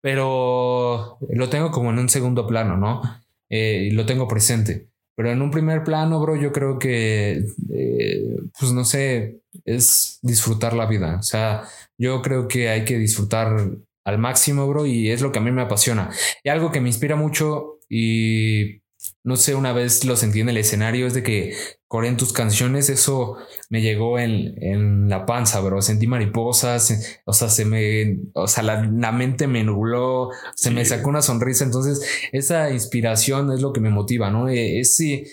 pero 0.00 1.18
lo 1.30 1.48
tengo 1.48 1.70
como 1.72 1.90
en 1.90 1.98
un 1.98 2.08
segundo 2.08 2.46
plano, 2.46 2.76
¿no? 2.76 3.02
Eh, 3.48 3.88
y 3.88 3.90
lo 3.90 4.06
tengo 4.06 4.28
presente. 4.28 4.88
Pero 5.18 5.32
en 5.32 5.42
un 5.42 5.50
primer 5.50 5.82
plano, 5.82 6.20
bro, 6.20 6.36
yo 6.36 6.52
creo 6.52 6.78
que, 6.78 7.44
eh, 7.74 8.36
pues 8.56 8.70
no 8.70 8.84
sé, 8.84 9.40
es 9.64 10.20
disfrutar 10.22 10.74
la 10.74 10.86
vida. 10.86 11.16
O 11.18 11.24
sea, 11.24 11.64
yo 11.98 12.22
creo 12.22 12.46
que 12.46 12.68
hay 12.68 12.84
que 12.84 12.98
disfrutar 12.98 13.68
al 14.04 14.18
máximo, 14.18 14.68
bro, 14.68 14.86
y 14.86 15.10
es 15.10 15.20
lo 15.20 15.32
que 15.32 15.40
a 15.40 15.42
mí 15.42 15.50
me 15.50 15.62
apasiona. 15.62 16.08
Y 16.44 16.50
algo 16.50 16.70
que 16.70 16.80
me 16.80 16.88
inspira 16.88 17.16
mucho 17.16 17.80
y 17.88 18.80
no 19.24 19.36
sé, 19.36 19.54
una 19.54 19.72
vez 19.72 20.04
lo 20.04 20.16
sentí 20.16 20.40
en 20.40 20.48
el 20.48 20.56
escenario, 20.56 21.06
es 21.06 21.14
de 21.14 21.22
que 21.22 21.54
corren 21.86 22.16
tus 22.16 22.32
canciones, 22.32 22.90
eso 22.90 23.36
me 23.70 23.80
llegó 23.80 24.18
en, 24.18 25.08
la 25.08 25.26
panza, 25.26 25.60
bro. 25.60 25.80
Sentí 25.82 26.06
mariposas, 26.06 27.20
o 27.24 27.32
sea, 27.32 27.48
se 27.48 27.64
me, 27.64 28.20
o 28.34 28.46
sea, 28.46 28.62
la, 28.62 29.12
mente 29.12 29.46
me 29.46 29.64
nubló, 29.64 30.30
se 30.54 30.70
me 30.70 30.84
sacó 30.84 31.08
una 31.08 31.22
sonrisa. 31.22 31.64
Entonces, 31.64 32.06
esa 32.32 32.70
inspiración 32.70 33.52
es 33.52 33.60
lo 33.60 33.72
que 33.72 33.80
me 33.80 33.90
motiva, 33.90 34.30
¿no? 34.30 34.48
E, 34.48 34.80
ese 34.80 35.26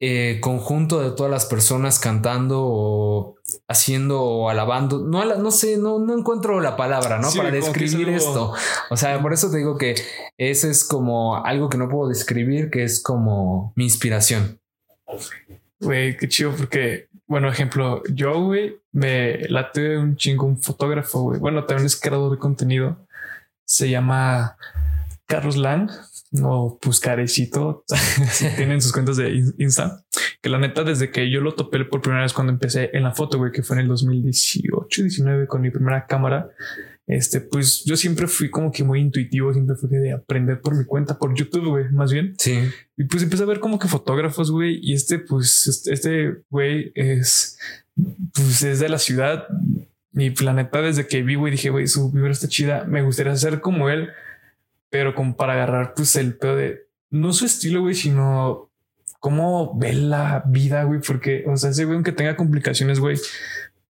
eh, 0.00 0.38
conjunto 0.40 1.00
de 1.00 1.16
todas 1.16 1.30
las 1.30 1.46
personas 1.46 1.98
cantando 1.98 2.62
o 2.62 3.36
haciendo 3.68 4.22
o 4.22 4.48
alabando. 4.50 4.98
No, 4.98 5.24
no 5.36 5.50
sé, 5.50 5.76
no, 5.76 5.98
no 5.98 6.18
encuentro 6.18 6.60
la 6.60 6.76
palabra, 6.76 7.18
¿no? 7.18 7.30
Para 7.32 7.50
describir 7.50 8.08
esto. 8.08 8.52
O 8.90 8.96
sea, 8.96 9.20
por 9.22 9.32
eso 9.32 9.50
te 9.50 9.58
digo 9.58 9.78
que 9.78 9.94
ese 10.36 10.70
es 10.70 10.84
como 10.84 11.36
algo 11.44 11.68
que 11.68 11.78
no 11.78 11.88
puedo 11.88 12.08
describir, 12.08 12.70
que 12.70 12.84
es 12.84 13.02
como 13.02 13.72
mi 13.76 13.84
inspiración. 13.84 14.60
Güey, 15.80 16.16
qué 16.16 16.28
chido, 16.28 16.52
porque, 16.56 17.08
bueno, 17.26 17.48
ejemplo, 17.48 18.02
yo, 18.12 18.42
güey, 18.42 18.80
me 18.92 19.48
late 19.48 19.98
un 19.98 20.16
chingo 20.16 20.46
un 20.46 20.60
fotógrafo, 20.60 21.22
güey. 21.22 21.40
Bueno, 21.40 21.64
también 21.64 21.86
es 21.86 22.00
creador 22.00 22.32
de 22.32 22.38
contenido. 22.38 22.96
Se 23.64 23.88
llama 23.88 24.56
Carlos 25.26 25.56
Lang 25.56 25.90
o 26.42 26.78
pues 26.80 27.00
carecito 27.00 27.84
tienen 28.56 28.80
sus 28.80 28.92
cuentas 28.92 29.16
de 29.16 29.30
Insta. 29.58 30.04
Que 30.40 30.48
la 30.48 30.58
neta, 30.58 30.82
desde 30.84 31.10
que 31.10 31.30
yo 31.30 31.40
lo 31.40 31.54
topé 31.54 31.84
por 31.84 32.02
primera 32.02 32.22
vez 32.22 32.32
cuando 32.32 32.52
empecé 32.52 32.90
en 32.92 33.02
la 33.02 33.12
foto, 33.12 33.38
güey, 33.38 33.52
que 33.52 33.62
fue 33.62 33.76
en 33.76 33.82
el 33.82 33.88
2018, 33.88 35.02
19 35.02 35.46
con 35.46 35.62
mi 35.62 35.70
primera 35.70 36.06
cámara, 36.06 36.50
este, 37.06 37.40
pues 37.40 37.84
yo 37.84 37.96
siempre 37.96 38.26
fui 38.26 38.50
como 38.50 38.72
que 38.72 38.82
muy 38.82 39.00
intuitivo, 39.00 39.52
siempre 39.52 39.76
fui 39.76 39.88
de 39.90 40.12
aprender 40.12 40.60
por 40.60 40.76
mi 40.76 40.84
cuenta, 40.84 41.18
por 41.18 41.34
YouTube, 41.34 41.68
güey, 41.68 41.90
más 41.90 42.12
bien. 42.12 42.34
Sí. 42.38 42.58
Y 42.96 43.04
pues 43.04 43.22
empecé 43.22 43.42
a 43.42 43.46
ver 43.46 43.60
como 43.60 43.78
que 43.78 43.88
fotógrafos, 43.88 44.50
güey, 44.50 44.78
y 44.82 44.94
este, 44.94 45.18
pues, 45.18 45.66
este, 45.66 45.92
este 45.92 46.34
güey 46.50 46.92
es, 46.94 47.58
pues 48.32 48.62
es 48.62 48.80
de 48.80 48.88
la 48.88 48.98
ciudad. 48.98 49.46
Mi 50.12 50.30
planeta 50.30 50.80
desde 50.80 51.06
que 51.06 51.22
vi, 51.22 51.34
güey, 51.34 51.52
dije, 51.52 51.70
güey, 51.70 51.86
su 51.88 52.10
vibra 52.10 52.30
está 52.30 52.48
chida, 52.48 52.84
me 52.84 53.02
gustaría 53.02 53.36
ser 53.36 53.60
como 53.60 53.90
él 53.90 54.10
pero 54.94 55.12
como 55.12 55.36
para 55.36 55.54
agarrar 55.54 55.92
pues 55.92 56.14
el 56.14 56.36
pedo 56.36 56.54
de 56.54 56.86
no 57.10 57.32
su 57.32 57.46
estilo, 57.46 57.80
güey, 57.80 57.96
sino 57.96 58.70
cómo 59.18 59.76
ve 59.76 59.92
la 59.92 60.44
vida, 60.46 60.84
güey, 60.84 61.00
porque, 61.00 61.44
o 61.48 61.56
sea, 61.56 61.70
ese 61.70 61.84
güey, 61.84 61.96
aunque 61.96 62.12
tenga 62.12 62.36
complicaciones, 62.36 63.00
güey, 63.00 63.18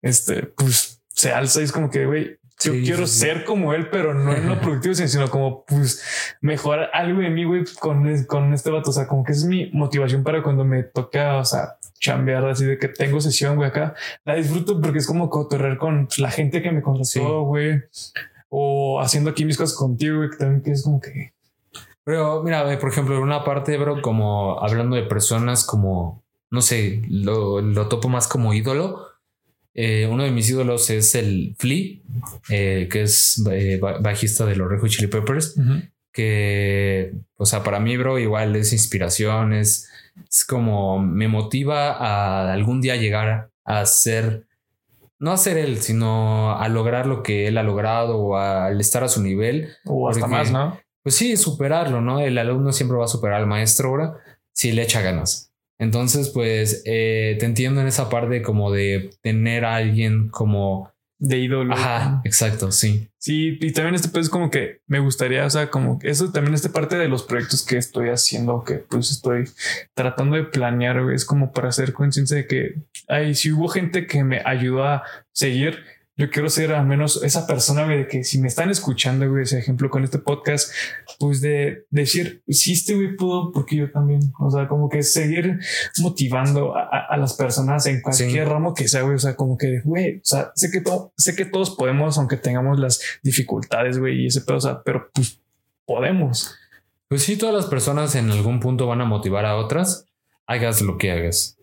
este, 0.00 0.44
pues 0.44 1.02
se 1.08 1.32
alza 1.32 1.60
y 1.60 1.64
es 1.64 1.72
como 1.72 1.90
que, 1.90 2.06
güey, 2.06 2.38
yo 2.60 2.72
quiero 2.84 3.08
ser 3.08 3.44
como 3.44 3.74
él, 3.74 3.88
pero 3.90 4.14
no 4.14 4.32
en 4.32 4.48
lo 4.48 4.60
productivo, 4.60 4.94
sino 4.94 5.28
como 5.28 5.64
pues 5.64 6.04
mejorar 6.40 6.90
algo 6.92 7.20
de 7.20 7.30
mí, 7.30 7.42
güey, 7.42 7.64
con, 7.80 8.24
con 8.26 8.54
este 8.54 8.70
vato. 8.70 8.90
O 8.90 8.92
sea, 8.92 9.08
como 9.08 9.24
que 9.24 9.32
es 9.32 9.44
mi 9.44 9.72
motivación 9.72 10.22
para 10.22 10.40
cuando 10.44 10.64
me 10.64 10.84
toca, 10.84 11.38
o 11.38 11.44
sea, 11.44 11.78
chambear 11.98 12.46
así 12.46 12.64
de 12.64 12.78
que 12.78 12.86
tengo 12.86 13.20
sesión, 13.20 13.56
güey, 13.56 13.70
acá. 13.70 13.96
La 14.24 14.36
disfruto 14.36 14.80
porque 14.80 14.98
es 14.98 15.06
como 15.08 15.30
cotorrear 15.30 15.78
con 15.78 16.06
la 16.18 16.30
gente 16.30 16.62
que 16.62 16.70
me 16.70 16.80
contrató, 16.80 17.42
güey 17.42 17.82
o 18.54 19.00
haciendo 19.00 19.30
aquí 19.30 19.46
mis 19.46 19.56
cosas 19.56 19.74
contigo, 19.74 20.20
que 20.30 20.36
también 20.36 20.62
que 20.62 20.72
es 20.72 20.82
como 20.82 21.00
que... 21.00 21.32
Pero 22.04 22.42
mira, 22.42 22.78
por 22.78 22.90
ejemplo, 22.90 23.16
en 23.16 23.22
una 23.22 23.44
parte, 23.44 23.78
bro, 23.78 24.02
como 24.02 24.62
hablando 24.62 24.94
de 24.94 25.04
personas 25.04 25.64
como, 25.64 26.22
no 26.50 26.60
sé, 26.60 27.00
lo, 27.08 27.62
lo 27.62 27.88
topo 27.88 28.10
más 28.10 28.28
como 28.28 28.52
ídolo. 28.52 29.06
Eh, 29.72 30.06
uno 30.06 30.24
de 30.24 30.32
mis 30.32 30.50
ídolos 30.50 30.90
es 30.90 31.14
el 31.14 31.56
Flea, 31.58 32.00
eh, 32.50 32.88
que 32.92 33.02
es 33.02 33.42
eh, 33.50 33.80
bajista 33.80 34.44
de 34.44 34.56
los 34.56 34.68
Red 34.68 34.80
Hot 34.80 34.90
Chili 34.90 35.06
Peppers, 35.06 35.56
que, 36.12 37.14
o 37.36 37.46
sea, 37.46 37.62
para 37.62 37.80
mí, 37.80 37.96
bro, 37.96 38.18
igual 38.18 38.54
es 38.54 38.74
inspiración, 38.74 39.54
es, 39.54 39.88
es 40.28 40.44
como 40.44 40.98
me 40.98 41.26
motiva 41.26 41.92
a 41.92 42.52
algún 42.52 42.82
día 42.82 42.96
llegar 42.96 43.48
a 43.64 43.86
ser 43.86 44.44
no 45.22 45.30
a 45.30 45.36
ser 45.36 45.56
él, 45.56 45.80
sino 45.80 46.58
a 46.58 46.68
lograr 46.68 47.06
lo 47.06 47.22
que 47.22 47.46
él 47.46 47.56
ha 47.56 47.62
logrado 47.62 48.18
o 48.18 48.36
al 48.36 48.80
estar 48.80 49.04
a 49.04 49.08
su 49.08 49.22
nivel. 49.22 49.68
O 49.84 50.08
hasta 50.08 50.26
más, 50.26 50.50
¿no? 50.50 50.80
Pues 51.04 51.14
sí, 51.14 51.36
superarlo, 51.36 52.00
¿no? 52.00 52.18
El 52.18 52.36
alumno 52.38 52.72
siempre 52.72 52.98
va 52.98 53.04
a 53.04 53.08
superar 53.08 53.40
al 53.40 53.46
maestro 53.46 53.90
ahora 53.90 54.16
si 54.52 54.72
le 54.72 54.82
echa 54.82 55.00
ganas. 55.00 55.52
Entonces, 55.78 56.28
pues 56.28 56.82
eh, 56.86 57.36
te 57.38 57.46
entiendo 57.46 57.80
en 57.80 57.86
esa 57.86 58.08
parte 58.08 58.42
como 58.42 58.72
de 58.72 59.10
tener 59.22 59.64
a 59.64 59.76
alguien 59.76 60.28
como 60.28 60.91
de 61.22 61.38
ídolo. 61.38 61.74
Ajá, 61.74 62.20
exacto, 62.24 62.72
sí. 62.72 63.08
Sí, 63.16 63.56
y 63.60 63.72
también 63.72 63.94
este 63.94 64.08
pues 64.08 64.28
como 64.28 64.50
que 64.50 64.80
me 64.88 64.98
gustaría, 64.98 65.46
o 65.46 65.50
sea, 65.50 65.70
como 65.70 66.00
eso 66.02 66.32
también 66.32 66.54
es 66.54 66.66
parte 66.66 66.96
de 66.96 67.08
los 67.08 67.22
proyectos 67.22 67.64
que 67.64 67.76
estoy 67.76 68.08
haciendo, 68.08 68.64
que 68.64 68.74
pues 68.74 69.12
estoy 69.12 69.44
tratando 69.94 70.34
de 70.34 70.42
planear, 70.42 70.98
es 71.12 71.24
como 71.24 71.52
para 71.52 71.68
hacer 71.68 71.92
conciencia 71.92 72.36
de 72.36 72.48
que, 72.48 72.74
ay, 73.06 73.36
si 73.36 73.52
hubo 73.52 73.68
gente 73.68 74.08
que 74.08 74.24
me 74.24 74.42
ayudó 74.44 74.82
a 74.82 75.04
seguir, 75.30 75.78
yo 76.16 76.30
quiero 76.30 76.50
ser 76.50 76.72
al 76.72 76.86
menos 76.86 77.22
esa 77.22 77.46
persona 77.46 77.86
de 77.86 78.06
que 78.06 78.22
si 78.22 78.38
me 78.38 78.48
están 78.48 78.70
escuchando, 78.70 79.28
güey, 79.28 79.44
ese 79.44 79.58
ejemplo 79.58 79.88
con 79.88 80.04
este 80.04 80.18
podcast, 80.18 80.70
pues 81.18 81.40
de, 81.40 81.86
decir, 81.90 82.42
si 82.48 82.72
este 82.72 82.94
güey 82.94 83.16
pudo, 83.16 83.50
porque 83.50 83.76
yo 83.76 83.90
también, 83.90 84.20
o 84.38 84.50
sea, 84.50 84.68
como 84.68 84.90
que 84.90 85.02
seguir 85.02 85.58
motivando 86.00 86.74
a, 86.76 87.16
las 87.16 87.34
personas 87.34 87.86
en 87.86 88.02
cualquier 88.02 88.48
ramo 88.48 88.74
que 88.74 88.88
sea, 88.88 89.02
güey, 89.02 89.14
o 89.14 89.18
sea, 89.18 89.36
como 89.36 89.56
que, 89.56 89.80
güey, 89.80 90.18
o 90.18 90.24
sea, 90.24 90.52
sé 90.54 90.70
que, 90.70 90.82
sé 91.16 91.34
que 91.34 91.46
todos 91.46 91.70
podemos, 91.70 92.18
aunque 92.18 92.36
tengamos 92.36 92.78
las 92.78 93.00
dificultades, 93.22 93.98
güey, 93.98 94.24
y 94.24 94.26
ese 94.26 94.42
pedo, 94.42 94.58
o 94.58 94.60
sea, 94.60 94.82
pero 94.82 95.10
pues 95.14 95.40
podemos. 95.86 96.54
Pues 97.08 97.22
sí, 97.22 97.36
todas 97.36 97.54
las 97.54 97.66
personas 97.66 98.14
en 98.14 98.30
algún 98.30 98.60
punto 98.60 98.86
van 98.86 99.00
a 99.00 99.06
motivar 99.06 99.46
a 99.46 99.56
otras, 99.56 100.06
hagas 100.46 100.82
lo 100.82 100.98
que 100.98 101.10
hagas. 101.10 101.58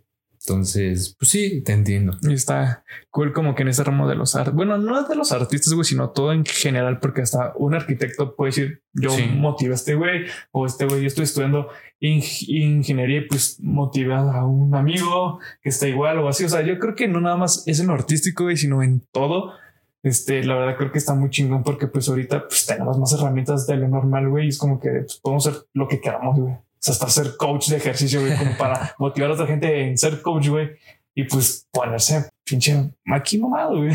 Entonces, 0.45 1.15
pues 1.19 1.31
sí, 1.31 1.61
te 1.63 1.73
entiendo. 1.73 2.17
Y 2.21 2.33
está 2.33 2.83
cool 3.09 3.33
como 3.33 3.55
que 3.55 3.63
en 3.63 3.69
ese 3.69 3.83
ramo 3.83 4.07
de 4.07 4.15
los 4.15 4.35
artistas, 4.35 4.55
bueno, 4.55 4.77
no 4.77 5.03
de 5.03 5.15
los 5.15 5.31
artistas, 5.31 5.73
güey, 5.73 5.83
sino 5.83 6.11
todo 6.11 6.31
en 6.31 6.45
general, 6.45 6.99
porque 6.99 7.21
hasta 7.21 7.53
un 7.57 7.75
arquitecto 7.75 8.35
puede 8.35 8.49
decir, 8.49 8.83
yo 8.93 9.11
motivo 9.35 9.73
a 9.73 9.75
este 9.75 9.95
güey, 9.95 10.25
o 10.51 10.65
este 10.65 10.85
güey, 10.85 11.01
yo 11.01 11.07
estoy 11.07 11.25
estudiando 11.25 11.67
ingeniería 11.99 13.19
y 13.19 13.25
pues 13.27 13.59
motiva 13.61 14.31
a 14.33 14.45
un 14.45 14.73
amigo 14.75 15.39
que 15.61 15.69
está 15.69 15.87
igual 15.87 16.19
o 16.19 16.29
así. 16.29 16.45
O 16.45 16.49
sea, 16.49 16.61
yo 16.61 16.79
creo 16.79 16.95
que 16.95 17.07
no 17.07 17.19
nada 17.19 17.35
más 17.35 17.63
es 17.67 17.81
en 17.81 17.87
lo 17.87 17.93
artístico, 17.93 18.45
güey, 18.45 18.55
sino 18.55 18.81
en 18.81 19.01
todo. 19.11 19.53
Este, 20.01 20.45
la 20.45 20.55
verdad 20.55 20.77
creo 20.77 20.93
que 20.93 20.97
está 20.97 21.13
muy 21.13 21.29
chingón 21.29 21.63
porque 21.63 21.87
pues 21.87 22.07
ahorita 22.07 22.47
pues 22.47 22.65
tenemos 22.65 22.97
más 22.97 23.11
herramientas 23.11 23.67
de 23.67 23.75
lo 23.75 23.89
normal, 23.89 24.29
güey, 24.29 24.45
y 24.45 24.49
es 24.49 24.57
como 24.57 24.79
que 24.79 24.89
pues, 24.89 25.19
podemos 25.21 25.45
hacer 25.45 25.63
lo 25.73 25.89
que 25.89 25.99
queramos, 25.99 26.39
güey 26.39 26.55
hasta 26.87 27.09
ser 27.09 27.35
coach 27.37 27.69
de 27.69 27.77
ejercicio, 27.77 28.21
güey, 28.21 28.37
como 28.37 28.57
para 28.57 28.95
motivar 28.99 29.31
a 29.31 29.33
otra 29.33 29.47
gente 29.47 29.87
en 29.87 29.97
ser 29.97 30.21
coach, 30.21 30.47
güey. 30.47 30.69
Y 31.15 31.23
pues 31.23 31.67
ponerse 31.71 32.29
pinche 32.49 32.91
maqui 33.05 33.39
güey. 33.39 33.91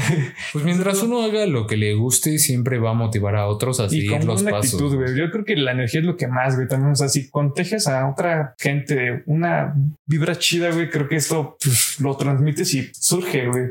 Pues 0.53 0.65
mientras 0.65 1.03
uno 1.03 1.23
haga 1.23 1.47
lo 1.47 1.67
que 1.67 1.77
le 1.77 1.95
guste, 1.95 2.39
siempre 2.39 2.79
va 2.79 2.91
a 2.91 2.95
motivar 2.95 3.37
a 3.37 3.47
otros 3.47 3.81
a 3.81 3.89
seguir 3.89 4.25
los 4.25 4.43
pasos. 4.43 4.75
Actitud, 4.75 4.95
güey. 4.97 5.17
Yo 5.17 5.31
creo 5.31 5.45
que 5.45 5.57
la 5.57 5.73
energía 5.73 6.01
es 6.01 6.07
lo 6.07 6.17
que 6.17 6.27
más, 6.27 6.57
güey. 6.57 6.69
También, 6.69 6.93
o 6.93 6.95
sea, 6.95 7.09
si 7.09 7.31
contagias 7.31 7.87
a 7.87 8.09
otra 8.11 8.55
gente 8.59 9.23
una 9.27 9.75
vibra 10.07 10.37
chida, 10.37 10.71
güey, 10.71 10.91
creo 10.91 11.09
que 11.09 11.17
esto 11.17 11.57
pues, 11.63 11.99
lo 12.01 12.17
transmites 12.17 12.75
y 12.75 12.91
surge, 12.93 13.47
güey. 13.49 13.65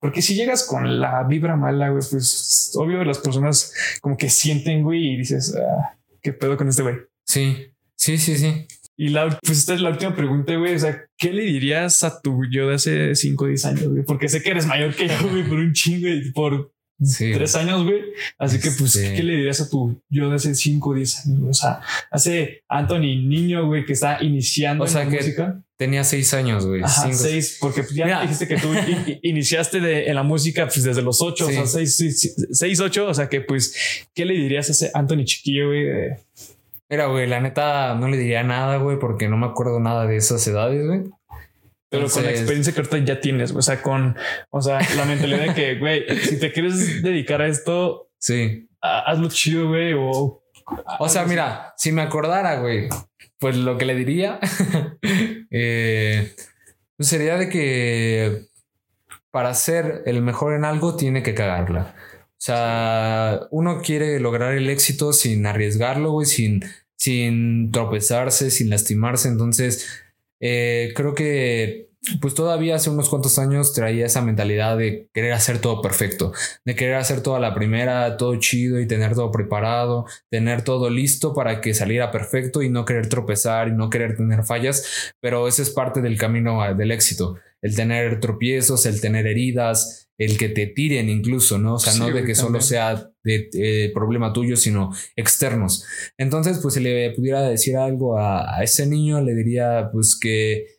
Porque 0.00 0.22
si 0.22 0.34
llegas 0.34 0.64
con 0.64 1.00
la 1.00 1.22
vibra 1.24 1.56
mala, 1.56 1.90
güey, 1.90 2.02
pues 2.10 2.72
obvio 2.74 3.02
las 3.04 3.18
personas 3.18 3.72
como 4.00 4.16
que 4.16 4.28
sienten, 4.28 4.82
güey, 4.82 5.14
y 5.14 5.16
dices, 5.16 5.54
ah, 5.56 5.96
¿qué 6.22 6.32
pedo 6.32 6.56
con 6.56 6.68
este 6.68 6.82
güey? 6.82 6.96
Sí. 7.24 7.72
Sí, 7.96 8.18
sí, 8.18 8.36
sí. 8.36 8.66
Y 8.98 9.08
la, 9.10 9.38
pues 9.42 9.58
esta 9.58 9.74
es 9.74 9.80
la 9.80 9.90
última 9.90 10.14
pregunta, 10.14 10.54
güey. 10.56 10.74
O 10.74 10.78
sea, 10.78 11.04
¿qué 11.18 11.32
le 11.32 11.42
dirías 11.42 12.02
a 12.02 12.20
tu 12.20 12.42
yo 12.50 12.68
de 12.68 12.76
hace 12.76 13.14
5 13.14 13.44
o 13.44 13.48
10 13.48 13.64
años, 13.66 13.88
güey? 13.88 14.04
Porque 14.04 14.28
sé 14.28 14.42
que 14.42 14.50
eres 14.50 14.66
mayor 14.66 14.94
que 14.94 15.08
yo, 15.08 15.28
güey, 15.28 15.46
por 15.46 15.58
un 15.58 15.72
chingo 15.72 16.08
y 16.08 16.32
por 16.32 16.72
tres 16.98 17.54
años, 17.56 17.84
güey. 17.84 18.00
Así 18.38 18.58
que, 18.58 18.70
pues, 18.70 18.96
¿qué 18.96 19.22
le 19.22 19.36
dirías 19.36 19.60
a 19.60 19.68
tu 19.68 20.00
yo 20.08 20.30
de 20.30 20.36
hace 20.36 20.54
cinco 20.54 20.90
o 20.90 20.94
diez 20.94 21.26
años? 21.26 21.40
O 21.48 21.52
sea, 21.52 21.80
hace 22.10 22.62
Anthony 22.68 23.20
niño, 23.26 23.66
güey, 23.66 23.84
que 23.84 23.92
está 23.92 24.22
iniciando 24.22 24.84
o 24.84 24.86
sea, 24.86 25.06
que 25.08 25.16
música. 25.16 25.62
Tenía 25.76 26.04
seis 26.04 26.32
años, 26.32 26.66
güey. 26.66 26.82
Ajá, 26.82 27.12
seis, 27.12 27.58
porque 27.60 27.82
pues, 27.82 27.94
ya 27.94 28.22
dijiste 28.22 28.48
que 28.48 28.56
tú 28.56 28.68
iniciaste 29.22 29.80
de, 29.80 30.06
en 30.06 30.14
la 30.14 30.22
música 30.22 30.66
pues, 30.66 30.84
desde 30.84 31.02
los 31.02 31.20
ocho, 31.20 31.48
o 31.48 31.50
sea, 31.50 31.66
seis, 31.66 31.96
seis, 32.50 32.80
ocho. 32.80 33.08
O 33.08 33.14
sea, 33.14 33.28
que, 33.28 33.42
pues, 33.42 34.06
¿qué 34.14 34.24
le 34.24 34.32
dirías 34.32 34.70
a 34.70 34.72
ese 34.72 34.90
Anthony 34.94 35.24
chiquillo, 35.24 35.66
güey? 35.66 35.86
Mira, 36.88 37.06
güey, 37.06 37.26
la 37.26 37.40
neta 37.40 37.94
no 37.94 38.08
le 38.08 38.16
diría 38.16 38.42
nada, 38.42 38.76
güey, 38.76 38.98
porque 38.98 39.28
no 39.28 39.36
me 39.36 39.46
acuerdo 39.46 39.80
nada 39.80 40.06
de 40.06 40.16
esas 40.16 40.46
edades, 40.46 40.86
güey. 40.86 41.04
Pero 41.88 42.08
con 42.08 42.24
la 42.24 42.30
experiencia 42.30 42.72
que 42.72 42.80
ahorita 42.80 42.98
ya 42.98 43.20
tienes, 43.20 43.52
o 43.52 43.62
sea, 43.62 43.80
con, 43.80 44.16
o 44.50 44.60
sea, 44.60 44.80
la 44.96 45.04
mentalidad 45.04 45.46
de 45.46 45.54
que, 45.54 45.74
güey, 45.78 46.04
si 46.20 46.38
te 46.38 46.52
quieres 46.52 47.02
dedicar 47.02 47.42
a 47.42 47.46
esto, 47.46 48.10
sí, 48.18 48.68
hazlo 48.80 49.28
chido, 49.28 49.68
güey, 49.68 49.94
o... 49.96 50.42
O 50.98 51.08
sea, 51.08 51.24
mira, 51.26 51.74
si 51.76 51.92
me 51.92 52.02
acordara, 52.02 52.58
güey, 52.58 52.88
pues 53.38 53.56
lo 53.56 53.78
que 53.78 53.84
le 53.84 53.94
diría 53.94 54.40
eh, 55.50 56.34
pues 56.96 57.08
sería 57.08 57.36
de 57.36 57.48
que 57.48 58.46
para 59.30 59.54
ser 59.54 60.02
el 60.06 60.22
mejor 60.22 60.54
en 60.54 60.64
algo 60.64 60.96
tiene 60.96 61.22
que 61.22 61.34
cagarla. 61.34 61.94
O 62.38 62.42
sea, 62.46 63.40
uno 63.50 63.80
quiere 63.82 64.20
lograr 64.20 64.54
el 64.54 64.68
éxito 64.68 65.12
sin 65.12 65.46
arriesgarlo, 65.46 66.12
güey, 66.12 66.26
sin, 66.26 66.62
sin 66.96 67.72
tropezarse, 67.72 68.50
sin 68.50 68.68
lastimarse. 68.70 69.28
Entonces, 69.28 69.86
eh, 70.40 70.92
creo 70.94 71.14
que 71.14 71.86
pues 72.20 72.34
todavía 72.34 72.76
hace 72.76 72.90
unos 72.90 73.08
cuantos 73.08 73.38
años 73.38 73.72
traía 73.72 74.06
esa 74.06 74.22
mentalidad 74.22 74.76
de 74.76 75.08
querer 75.12 75.32
hacer 75.32 75.60
todo 75.60 75.82
perfecto, 75.82 76.32
de 76.64 76.74
querer 76.76 76.94
hacer 76.96 77.22
todo 77.22 77.38
la 77.38 77.54
primera, 77.54 78.16
todo 78.16 78.36
chido 78.38 78.78
y 78.80 78.86
tener 78.86 79.14
todo 79.14 79.30
preparado, 79.32 80.06
tener 80.30 80.62
todo 80.62 80.88
listo 80.88 81.34
para 81.34 81.60
que 81.60 81.74
saliera 81.74 82.10
perfecto 82.10 82.62
y 82.62 82.68
no 82.68 82.84
querer 82.84 83.08
tropezar 83.08 83.68
y 83.68 83.72
no 83.72 83.90
querer 83.90 84.16
tener 84.16 84.44
fallas, 84.44 85.14
pero 85.20 85.48
ese 85.48 85.62
es 85.62 85.70
parte 85.70 86.00
del 86.00 86.18
camino 86.18 86.62
del 86.74 86.92
éxito, 86.92 87.36
el 87.60 87.74
tener 87.74 88.20
tropiezos, 88.20 88.86
el 88.86 89.00
tener 89.00 89.26
heridas, 89.26 90.05
el 90.18 90.38
que 90.38 90.48
te 90.48 90.66
tiren 90.66 91.08
incluso, 91.08 91.58
¿no? 91.58 91.74
O 91.74 91.78
sea, 91.78 91.94
no 91.94 92.10
de 92.10 92.24
que 92.24 92.34
solo 92.34 92.60
sea 92.60 93.10
de 93.22 93.50
eh, 93.52 93.90
problema 93.92 94.32
tuyo, 94.32 94.56
sino 94.56 94.92
externos. 95.14 95.84
Entonces, 96.16 96.58
pues 96.62 96.74
si 96.74 96.80
le 96.80 97.10
pudiera 97.10 97.42
decir 97.42 97.76
algo 97.76 98.18
a, 98.18 98.56
a 98.56 98.62
ese 98.62 98.86
niño, 98.86 99.20
le 99.20 99.34
diría 99.34 99.90
pues 99.92 100.18
que 100.18 100.76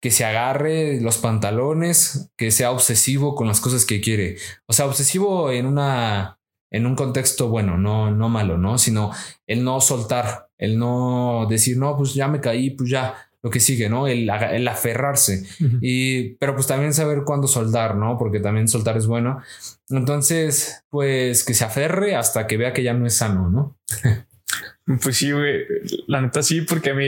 que 0.00 0.10
se 0.10 0.24
agarre 0.24 1.00
los 1.00 1.16
pantalones, 1.18 2.30
que 2.36 2.50
sea 2.50 2.70
obsesivo 2.70 3.34
con 3.34 3.48
las 3.48 3.60
cosas 3.60 3.84
que 3.84 4.00
quiere. 4.00 4.36
O 4.66 4.72
sea, 4.72 4.86
obsesivo 4.86 5.50
en 5.50 5.66
una 5.66 6.38
en 6.70 6.86
un 6.86 6.96
contexto 6.96 7.48
bueno, 7.48 7.78
no 7.78 8.10
no 8.10 8.28
malo, 8.28 8.58
¿no? 8.58 8.78
Sino 8.78 9.10
el 9.46 9.64
no 9.64 9.80
soltar, 9.80 10.48
el 10.58 10.78
no 10.78 11.46
decir, 11.48 11.76
"No, 11.76 11.96
pues 11.96 12.14
ya 12.14 12.28
me 12.28 12.40
caí, 12.40 12.70
pues 12.70 12.90
ya 12.90 13.14
lo 13.46 13.50
que 13.52 13.60
sigue, 13.60 13.88
¿no? 13.88 14.08
El, 14.08 14.28
el 14.28 14.66
aferrarse. 14.66 15.44
Y 15.80 16.30
pero 16.34 16.56
pues 16.56 16.66
también 16.66 16.92
saber 16.92 17.22
cuándo 17.24 17.46
soltar, 17.46 17.94
¿no? 17.94 18.18
Porque 18.18 18.40
también 18.40 18.66
soltar 18.66 18.96
es 18.96 19.06
bueno. 19.06 19.40
Entonces, 19.88 20.82
pues 20.90 21.44
que 21.44 21.54
se 21.54 21.64
aferre 21.64 22.16
hasta 22.16 22.48
que 22.48 22.56
vea 22.56 22.72
que 22.72 22.82
ya 22.82 22.92
no 22.92 23.06
es 23.06 23.14
sano, 23.14 23.48
¿no? 23.48 23.78
pues 25.00 25.18
sí, 25.18 25.30
güey. 25.30 25.62
La 26.08 26.20
neta 26.20 26.42
sí, 26.42 26.62
porque 26.62 26.90
a 26.90 26.94
mí 26.94 27.04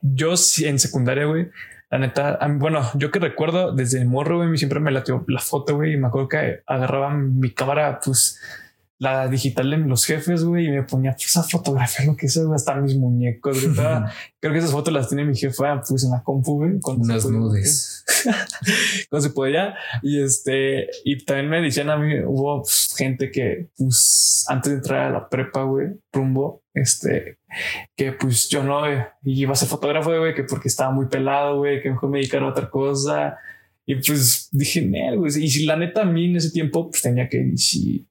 yo 0.00 0.34
en 0.64 0.80
secundaria, 0.80 1.26
güey, 1.26 1.50
la 1.88 1.98
neta, 1.98 2.40
bueno, 2.54 2.90
yo 2.94 3.12
que 3.12 3.20
recuerdo 3.20 3.70
desde 3.70 4.04
morro, 4.04 4.38
güey, 4.38 4.58
siempre 4.58 4.80
me 4.80 4.90
latió 4.90 5.24
la 5.28 5.38
foto, 5.38 5.76
güey, 5.76 5.92
y 5.92 5.96
me 5.98 6.08
acuerdo 6.08 6.30
que 6.30 6.62
agarraban 6.66 7.38
mi 7.38 7.52
cámara, 7.52 8.00
pues 8.04 8.40
la 9.02 9.26
digital 9.26 9.68
de 9.68 9.78
los 9.78 10.04
jefes, 10.04 10.44
güey, 10.44 10.66
y 10.66 10.70
me 10.70 10.84
ponía 10.84 11.10
pues, 11.12 11.36
a 11.36 11.42
fotografiar 11.42 12.06
lo 12.06 12.16
que 12.16 12.26
hizo, 12.26 12.54
hasta 12.54 12.76
mis 12.76 12.96
muñecos. 12.96 13.60
Güey. 13.60 13.74
Creo 14.40 14.52
que 14.52 14.58
esas 14.60 14.70
fotos 14.70 14.94
las 14.94 15.08
tiene 15.08 15.24
mi 15.24 15.34
jefa, 15.34 15.80
pues 15.80 16.04
en 16.04 16.12
la 16.12 16.22
compu, 16.22 16.58
güey. 16.58 16.78
Unas 16.84 17.28
nudes. 17.28 18.04
cuando 19.10 19.28
se 19.28 19.34
podía. 19.34 19.74
Y 20.02 20.22
este, 20.22 20.88
y 21.02 21.24
también 21.24 21.50
me 21.50 21.60
decían 21.60 21.90
a 21.90 21.96
mí, 21.96 22.20
hubo 22.24 22.62
pues, 22.62 22.94
gente 22.96 23.32
que, 23.32 23.70
pues, 23.76 24.44
antes 24.46 24.70
de 24.70 24.78
entrar 24.78 25.00
a 25.00 25.10
la 25.10 25.28
prepa, 25.28 25.64
güey, 25.64 25.88
rumbo, 26.12 26.62
este, 26.72 27.38
que 27.96 28.12
pues 28.12 28.48
yo 28.48 28.62
no 28.62 28.86
eh, 28.86 29.08
iba 29.24 29.52
a 29.52 29.56
ser 29.56 29.68
fotógrafo, 29.68 30.16
güey, 30.16 30.32
que 30.32 30.44
porque 30.44 30.68
estaba 30.68 30.92
muy 30.92 31.06
pelado, 31.06 31.58
güey, 31.58 31.82
que 31.82 31.90
mejor 31.90 32.08
me 32.08 32.18
dedicara 32.18 32.46
a 32.46 32.50
otra 32.50 32.70
cosa. 32.70 33.36
Y 33.84 33.96
pues 33.96 34.48
dije, 34.52 34.88
güey, 35.16 35.32
y 35.42 35.48
si 35.48 35.66
la 35.66 35.76
neta 35.76 36.02
a 36.02 36.04
mí 36.04 36.26
en 36.26 36.36
ese 36.36 36.52
tiempo 36.52 36.88
pues 36.88 37.02
tenía 37.02 37.28
que 37.28 37.54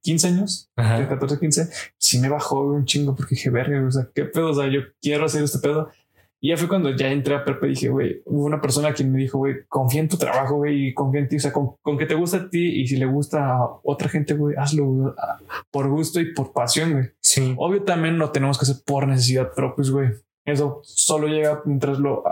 15 0.02 0.28
años, 0.28 0.70
14, 0.76 1.40
15, 1.40 1.70
si 1.98 2.20
me 2.20 2.28
bajó 2.28 2.62
un 2.66 2.86
chingo 2.86 3.16
porque 3.16 3.36
dije, 3.36 3.50
verga, 3.50 3.82
o 3.86 3.92
sea, 3.92 4.10
qué 4.14 4.26
pedo, 4.26 4.52
o 4.52 4.54
sea, 4.54 4.68
yo 4.68 4.82
quiero 5.02 5.26
hacer 5.26 5.44
este 5.44 5.60
pedo. 5.60 5.90
Y 6.44 6.50
ya 6.50 6.58
fue 6.58 6.68
cuando 6.68 6.96
ya 6.96 7.12
entré 7.12 7.36
a 7.36 7.46
Pepe 7.46 7.68
y 7.68 7.70
dije, 7.70 7.90
güey, 7.90 8.24
hubo 8.26 8.46
una 8.46 8.60
persona 8.60 8.94
quien 8.94 9.12
me 9.12 9.20
dijo, 9.20 9.38
güey, 9.38 9.58
confía 9.70 10.02
en 10.02 10.10
tu 10.10 10.18
trabajo, 10.18 10.56
güey, 10.56 10.88
y 10.88 10.94
confía 10.96 11.22
en 11.22 11.28
ti, 11.28 11.36
o 11.36 11.40
sea, 11.40 11.54
con, 11.54 11.76
con, 11.84 12.00
que 12.00 12.08
te 12.08 12.16
gusta 12.16 12.38
a 12.38 12.50
ti 12.50 12.82
y 12.82 12.88
si 12.88 12.98
le 12.98 13.06
gusta 13.06 13.58
a 13.58 13.70
otra 13.84 14.10
gente, 14.10 14.34
güey, 14.34 14.56
hazlo 14.58 15.16
por 15.70 15.88
gusto 15.88 16.20
y 16.20 16.34
por 16.34 16.52
pasión, 16.52 16.94
güey. 16.94 17.12
Sí. 17.22 17.54
Obvio 17.58 17.84
también 17.84 18.18
lo 18.18 18.32
tenemos 18.32 18.58
que 18.58 18.64
hacer 18.64 18.78
por 18.84 19.08
necesidad, 19.08 19.52
pero 19.56 19.76
pues, 19.76 19.92
güey, 19.92 20.10
eso 20.46 20.82
solo 20.84 21.28
llega 21.28 21.62
mientras 21.66 22.00
lo, 22.00 22.24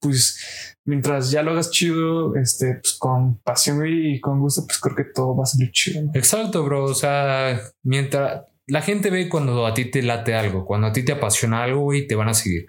pues, 0.00 0.76
mientras 0.84 1.30
ya 1.30 1.42
lo 1.42 1.52
hagas 1.52 1.70
chido, 1.70 2.34
este, 2.36 2.74
pues 2.74 2.96
con 2.98 3.38
pasión 3.38 3.86
y 3.86 4.20
con 4.20 4.40
gusto, 4.40 4.64
pues 4.66 4.78
creo 4.78 4.96
que 4.96 5.04
todo 5.04 5.36
va 5.36 5.42
a 5.44 5.46
salir 5.46 5.70
chido. 5.70 6.10
Exacto, 6.14 6.64
bro. 6.64 6.84
O 6.84 6.94
sea, 6.94 7.60
mientras 7.82 8.44
la 8.66 8.82
gente 8.82 9.10
ve 9.10 9.28
cuando 9.28 9.66
a 9.66 9.74
ti 9.74 9.86
te 9.90 10.02
late 10.02 10.34
algo, 10.34 10.64
cuando 10.64 10.86
a 10.86 10.92
ti 10.92 11.04
te 11.04 11.12
apasiona 11.12 11.62
algo, 11.62 11.92
y 11.92 12.06
te 12.06 12.14
van 12.14 12.28
a 12.28 12.34
seguir. 12.34 12.66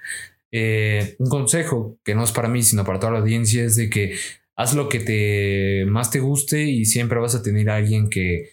Eh, 0.51 1.15
un 1.19 1.30
consejo 1.30 1.97
que 2.04 2.13
no 2.13 2.23
es 2.23 2.32
para 2.32 2.49
mí, 2.49 2.62
sino 2.62 2.84
para 2.84 2.99
toda 2.99 3.13
la 3.13 3.19
audiencia 3.19 3.63
es 3.63 3.77
de 3.77 3.89
que 3.89 4.15
haz 4.58 4.73
lo 4.73 4.89
que 4.89 4.99
te 4.99 5.86
más 5.89 6.12
te 6.12 6.19
guste 6.19 6.63
y 6.63 6.84
siempre 6.84 7.19
vas 7.19 7.36
a 7.36 7.41
tener 7.41 7.69
alguien 7.69 8.10
que, 8.10 8.49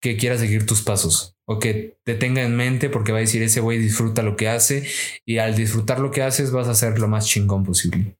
que 0.00 0.16
quiera 0.16 0.36
seguir 0.36 0.66
tus 0.66 0.82
pasos 0.82 1.36
o 1.52 1.58
que 1.58 1.96
te 2.04 2.14
tenga 2.14 2.42
en 2.42 2.54
mente 2.54 2.88
porque 2.90 3.10
va 3.10 3.18
a 3.18 3.22
decir 3.22 3.42
ese 3.42 3.58
güey 3.60 3.78
disfruta 3.78 4.22
lo 4.22 4.36
que 4.36 4.48
hace 4.48 4.86
y 5.26 5.38
al 5.38 5.56
disfrutar 5.56 5.98
lo 5.98 6.12
que 6.12 6.22
haces 6.22 6.52
vas 6.52 6.68
a 6.68 6.70
hacer 6.70 7.00
lo 7.00 7.08
más 7.08 7.26
chingón 7.26 7.64
posible. 7.64 8.19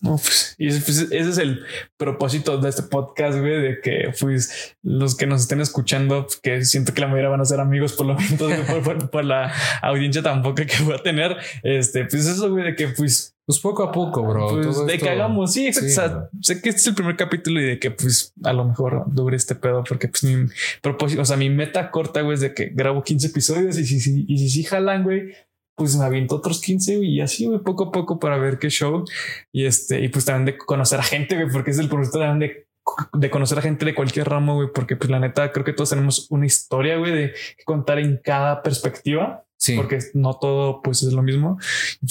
No, 0.00 0.16
pues, 0.16 0.54
y 0.58 0.68
ese, 0.68 0.80
pues, 0.80 0.98
ese, 0.98 1.30
es 1.30 1.38
el 1.38 1.64
propósito 1.96 2.58
de 2.58 2.68
este 2.68 2.82
podcast, 2.82 3.38
güey, 3.38 3.60
de 3.60 3.80
que 3.80 4.12
pues 4.20 4.76
los 4.82 5.16
que 5.16 5.26
nos 5.26 5.42
estén 5.42 5.60
escuchando, 5.60 6.26
pues, 6.26 6.36
que 6.36 6.64
siento 6.64 6.92
que 6.92 7.00
la 7.00 7.08
mayoría 7.08 7.30
van 7.30 7.40
a 7.40 7.44
ser 7.44 7.60
amigos 7.60 7.94
por 7.94 8.06
lo 8.06 8.14
menos 8.14 8.38
por, 8.84 9.10
por, 9.10 9.24
la 9.24 9.52
audiencia 9.82 10.22
tampoco 10.22 10.56
que 10.56 10.82
voy 10.84 10.94
a 10.94 11.02
tener. 11.02 11.36
Este, 11.62 12.04
pues 12.04 12.26
eso, 12.26 12.50
güey, 12.50 12.64
de 12.64 12.76
que 12.76 12.88
pues 12.88 13.36
pues 13.46 13.60
poco 13.60 13.84
a 13.84 13.92
poco, 13.92 14.24
bro. 14.24 14.48
Pues 14.48 14.86
de 14.86 14.98
que 14.98 15.08
hagamos, 15.08 15.52
sí, 15.52 15.68
exacto. 15.68 15.86
o 15.86 16.42
sea, 16.42 16.54
sé 16.56 16.60
que 16.60 16.70
este 16.70 16.80
es 16.80 16.86
el 16.88 16.94
primer 16.96 17.16
capítulo 17.16 17.60
y 17.60 17.64
de 17.64 17.78
que 17.78 17.92
pues 17.92 18.34
a 18.42 18.52
lo 18.52 18.64
mejor 18.64 19.04
dure 19.06 19.36
este 19.36 19.54
pedo 19.54 19.84
porque 19.84 20.08
pues 20.08 20.24
mi 20.24 20.48
propósito, 20.82 21.22
o 21.22 21.24
sea, 21.24 21.36
mi 21.36 21.48
meta 21.48 21.92
corta, 21.92 22.22
güey, 22.22 22.34
es 22.34 22.40
de 22.40 22.54
que 22.54 22.72
grabo 22.74 23.04
15 23.04 23.28
episodios 23.28 23.78
y 23.78 23.86
si, 23.86 24.00
si, 24.00 24.24
y 24.26 24.38
si, 24.38 24.48
si 24.50 24.64
jalan, 24.64 25.04
güey, 25.04 25.32
pues 25.76 25.96
me 25.96 26.04
aviento 26.04 26.36
otros 26.36 26.60
15 26.60 27.04
y 27.04 27.20
así, 27.20 27.46
güey, 27.46 27.60
poco 27.60 27.84
a 27.84 27.92
poco 27.92 28.18
para 28.18 28.38
ver 28.38 28.58
qué 28.58 28.70
show. 28.70 29.04
Y 29.52 29.66
este, 29.66 30.00
y 30.00 30.08
pues 30.08 30.24
también 30.24 30.46
de 30.46 30.58
conocer 30.58 30.98
a 30.98 31.02
gente, 31.02 31.36
güey, 31.36 31.48
porque 31.50 31.70
es 31.70 31.78
el 31.78 31.88
proyecto 31.88 32.18
también 32.18 32.38
de 32.40 32.66
de 33.12 33.30
conocer 33.30 33.58
a 33.58 33.62
gente 33.62 33.84
de 33.84 33.94
cualquier 33.94 34.28
ramo, 34.28 34.54
güey, 34.54 34.68
porque 34.74 34.96
pues 34.96 35.10
la 35.10 35.18
neta 35.18 35.52
creo 35.52 35.64
que 35.64 35.72
todos 35.72 35.90
tenemos 35.90 36.28
una 36.30 36.46
historia, 36.46 36.96
güey, 36.96 37.12
de 37.12 37.34
contar 37.64 37.98
en 37.98 38.20
cada 38.22 38.62
perspectiva. 38.62 39.42
Sí. 39.58 39.74
Porque 39.74 39.98
no 40.12 40.38
todo 40.38 40.82
pues 40.82 41.02
es 41.02 41.14
lo 41.14 41.22
mismo. 41.22 41.58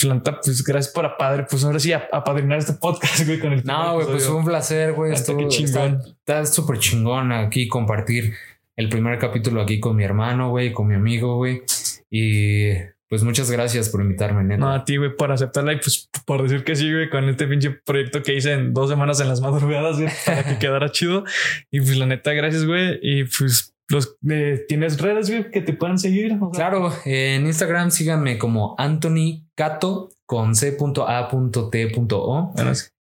La 0.03 0.15
neta, 0.15 0.41
pues 0.41 0.63
gracias 0.63 0.91
por 0.91 1.05
a 1.05 1.15
padre, 1.15 1.45
pues 1.47 1.63
ahora 1.63 1.79
sí 1.79 1.93
a, 1.93 2.07
apadrinar 2.11 2.57
este 2.57 2.73
podcast, 2.73 3.23
güey, 3.25 3.39
con 3.39 3.53
el 3.53 3.63
No, 3.63 3.95
güey, 3.95 4.07
pues 4.07 4.25
fue 4.25 4.35
un 4.35 4.45
placer, 4.45 4.93
güey. 4.93 5.13
Está 5.13 6.45
súper 6.45 6.79
chingón 6.79 7.31
aquí 7.31 7.67
compartir 7.67 8.33
el 8.75 8.89
primer 8.89 9.19
capítulo 9.19 9.61
aquí 9.61 9.79
con 9.79 9.95
mi 9.95 10.03
hermano, 10.03 10.49
güey, 10.49 10.73
con 10.73 10.87
mi 10.87 10.95
amigo, 10.95 11.37
güey. 11.37 11.61
Y 12.09 12.71
pues 13.15 13.23
muchas 13.23 13.49
gracias 13.49 13.87
por 13.87 14.01
invitarme, 14.01 14.43
neta. 14.43 14.59
No, 14.59 14.73
a 14.73 14.83
ti, 14.83 14.97
güey, 14.97 15.15
por 15.15 15.31
aceptarla 15.31 15.71
y 15.71 15.77
pues 15.77 16.09
por 16.25 16.43
decir 16.43 16.65
que 16.65 16.75
sí, 16.75 16.91
güey, 16.91 17.09
con 17.09 17.29
este 17.29 17.47
pinche 17.47 17.71
proyecto 17.71 18.21
que 18.21 18.35
hice 18.35 18.51
en 18.51 18.73
dos 18.73 18.89
semanas 18.89 19.21
en 19.21 19.29
las 19.29 19.39
madrugadas, 19.39 19.97
güey, 19.97 20.11
para 20.25 20.43
que 20.43 20.57
quedara 20.59 20.91
chido. 20.91 21.23
Y 21.71 21.79
pues 21.79 21.95
la 21.97 22.07
neta, 22.07 22.33
gracias, 22.33 22.65
güey. 22.65 22.99
Y 23.01 23.23
pues 23.23 23.73
los 23.87 24.17
eh, 24.29 24.65
tienes 24.67 24.99
redes, 24.99 25.29
güey, 25.29 25.49
que 25.49 25.61
te 25.61 25.71
puedan 25.71 25.97
seguir. 25.97 26.37
Claro, 26.51 26.91
en 27.05 27.45
Instagram 27.45 27.89
síganme 27.89 28.37
como 28.37 28.75
Anthony 28.77 29.47
Cato 29.55 30.09
con 30.25 30.53
c.a.t.o. 30.55 30.83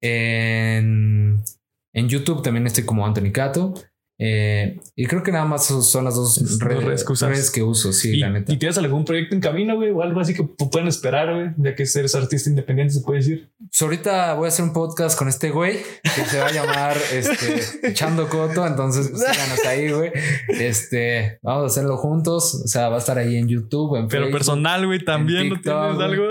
En, 0.03 1.45
en 1.95 2.09
YouTube 2.09 2.43
también 2.43 2.67
estoy 2.67 2.85
como 2.85 3.07
Anthony 3.07 3.31
Cato. 3.33 3.75
Eh, 4.23 4.79
y 4.97 5.07
creo 5.07 5.23
que 5.23 5.33
nada 5.33 5.47
más 5.47 5.65
son 5.65 6.05
las 6.05 6.15
dos 6.15 6.39
redes, 6.59 7.51
que, 7.51 7.63
uso, 7.63 7.91
sí, 7.91 8.17
¿Y, 8.17 8.17
la 8.19 8.29
neta. 8.29 8.53
¿Y 8.53 8.59
tienes 8.59 8.77
algún 8.77 9.07
proyecto 9.07 9.35
en 9.35 9.41
camino, 9.41 9.77
güey? 9.77 9.91
O 9.93 10.03
algo 10.03 10.21
así 10.21 10.35
que 10.35 10.45
pueden 10.45 10.89
esperar, 10.89 11.35
güey, 11.35 11.49
ya 11.57 11.75
que 11.75 11.85
eres 11.95 12.15
artista 12.15 12.51
independiente, 12.51 12.93
se 12.93 13.01
puede 13.01 13.21
decir. 13.21 13.49
Pues 13.59 13.81
ahorita 13.81 14.35
voy 14.35 14.45
a 14.45 14.49
hacer 14.49 14.67
un 14.67 14.75
podcast 14.75 15.19
con 15.19 15.29
este 15.29 15.51
güey 15.51 15.79
que 16.03 16.25
se 16.27 16.39
va 16.39 16.49
a 16.49 16.53
llamar 16.53 16.99
este, 17.13 17.89
Echando 17.89 18.29
Coto. 18.29 18.67
Entonces, 18.67 19.09
pues, 19.09 19.23
síganos 19.23 19.65
ahí, 19.65 19.91
güey. 19.91 20.13
Este, 20.49 21.39
vamos 21.43 21.65
a 21.65 21.67
hacerlo 21.69 21.97
juntos. 21.97 22.63
O 22.63 22.69
sea, 22.69 22.91
va 22.91 22.97
a 22.97 22.99
estar 22.99 23.17
ahí 23.17 23.37
en 23.37 23.49
YouTube, 23.49 23.97
en 23.97 24.09
Pero 24.09 24.31
personal, 24.31 24.85
güey, 24.87 25.03
también 25.03 25.49
no 25.49 25.61
tienes 25.63 25.99
algo. 25.99 26.25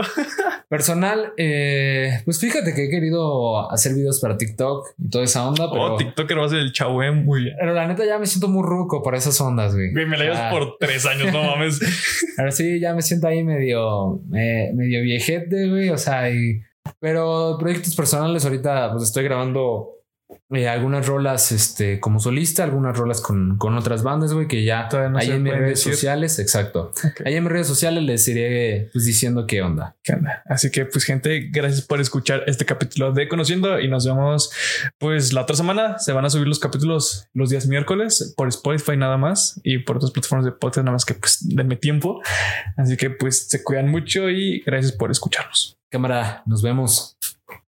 Personal, 0.69 1.33
eh, 1.35 2.21
pues 2.25 2.39
fíjate 2.39 2.75
que 2.75 2.85
he 2.85 2.89
querido 2.91 3.71
hacer 3.71 3.95
videos 3.95 4.19
para 4.19 4.37
TikTok 4.37 4.89
y 4.99 5.09
toda 5.09 5.23
esa 5.23 5.47
onda. 5.47 5.67
Pero, 5.71 5.95
oh, 5.95 5.97
TikToker 5.97 6.37
va 6.37 6.45
a 6.45 6.49
ser 6.49 6.59
el 6.59 6.71
chavo, 6.71 7.01
muy 7.11 7.45
bien. 7.45 7.55
Pero 7.59 7.73
la 7.73 7.87
neta 7.87 8.05
ya 8.05 8.19
me 8.19 8.27
siento 8.27 8.47
muy 8.47 8.61
ruco 8.61 9.01
por 9.01 9.15
esas 9.15 9.41
ondas, 9.41 9.73
güey. 9.73 9.91
me 9.91 10.15
la 10.15 10.25
llevas 10.25 10.51
por 10.53 10.77
tres 10.79 11.07
años, 11.07 11.33
no 11.33 11.41
mames. 11.41 11.79
Ahora 12.37 12.51
sí, 12.51 12.79
ya 12.79 12.93
me 12.93 13.01
siento 13.01 13.27
ahí 13.27 13.43
medio, 13.43 14.21
eh, 14.35 14.71
medio 14.75 15.01
viejete, 15.01 15.69
güey. 15.69 15.89
O 15.89 15.97
sea, 15.97 16.29
y, 16.29 16.61
pero 16.99 17.57
proyectos 17.59 17.95
personales 17.95 18.45
ahorita 18.45 18.91
pues 18.91 19.05
estoy 19.05 19.23
grabando 19.23 19.98
eh, 20.51 20.67
algunas 20.67 21.07
rolas 21.07 21.51
este, 21.51 21.99
como 21.99 22.19
solista, 22.19 22.63
algunas 22.63 22.97
rolas 22.97 23.21
con, 23.21 23.57
con 23.57 23.75
otras 23.77 24.03
bandas, 24.03 24.33
güey, 24.33 24.47
que 24.47 24.63
ya 24.63 24.87
ahí 25.15 25.31
en 25.31 25.43
mis 25.43 25.53
redes 25.53 25.81
sociales, 25.81 26.39
exacto. 26.39 26.91
Ahí 27.25 27.35
en 27.35 27.43
mis 27.43 27.51
redes 27.51 27.67
sociales 27.67 28.03
les 28.03 28.27
iré 28.27 28.89
pues, 28.91 29.05
diciendo 29.05 29.47
qué 29.47 29.61
onda. 29.61 29.95
¿Qué 30.03 30.13
onda? 30.13 30.43
Así 30.45 30.71
que, 30.71 30.85
pues, 30.85 31.03
gente, 31.03 31.49
gracias 31.51 31.81
por 31.81 31.99
escuchar 31.99 32.43
este 32.47 32.65
capítulo 32.65 33.11
de 33.11 33.27
Conociendo 33.27 33.79
y 33.79 33.87
nos 33.87 34.05
vemos, 34.05 34.51
pues, 34.97 35.33
la 35.33 35.41
otra 35.41 35.55
semana. 35.55 35.99
Se 35.99 36.13
van 36.13 36.25
a 36.25 36.29
subir 36.29 36.47
los 36.47 36.59
capítulos 36.59 37.27
los 37.33 37.49
días 37.49 37.67
miércoles 37.67 38.33
por 38.35 38.47
Spotify 38.47 38.97
nada 38.97 39.17
más 39.17 39.59
y 39.63 39.79
por 39.79 39.97
otras 39.97 40.11
plataformas 40.11 40.45
de 40.45 40.51
podcast 40.51 40.85
nada 40.85 40.93
más 40.93 41.05
que, 41.05 41.13
pues, 41.15 41.39
denme 41.41 41.75
tiempo. 41.75 42.21
Así 42.77 42.97
que, 42.97 43.09
pues, 43.09 43.47
se 43.47 43.63
cuidan 43.63 43.89
mucho 43.89 44.29
y 44.29 44.61
gracias 44.65 44.93
por 44.93 45.11
escucharnos. 45.11 45.79
Cámara, 45.91 46.43
nos 46.45 46.61
vemos. 46.61 47.18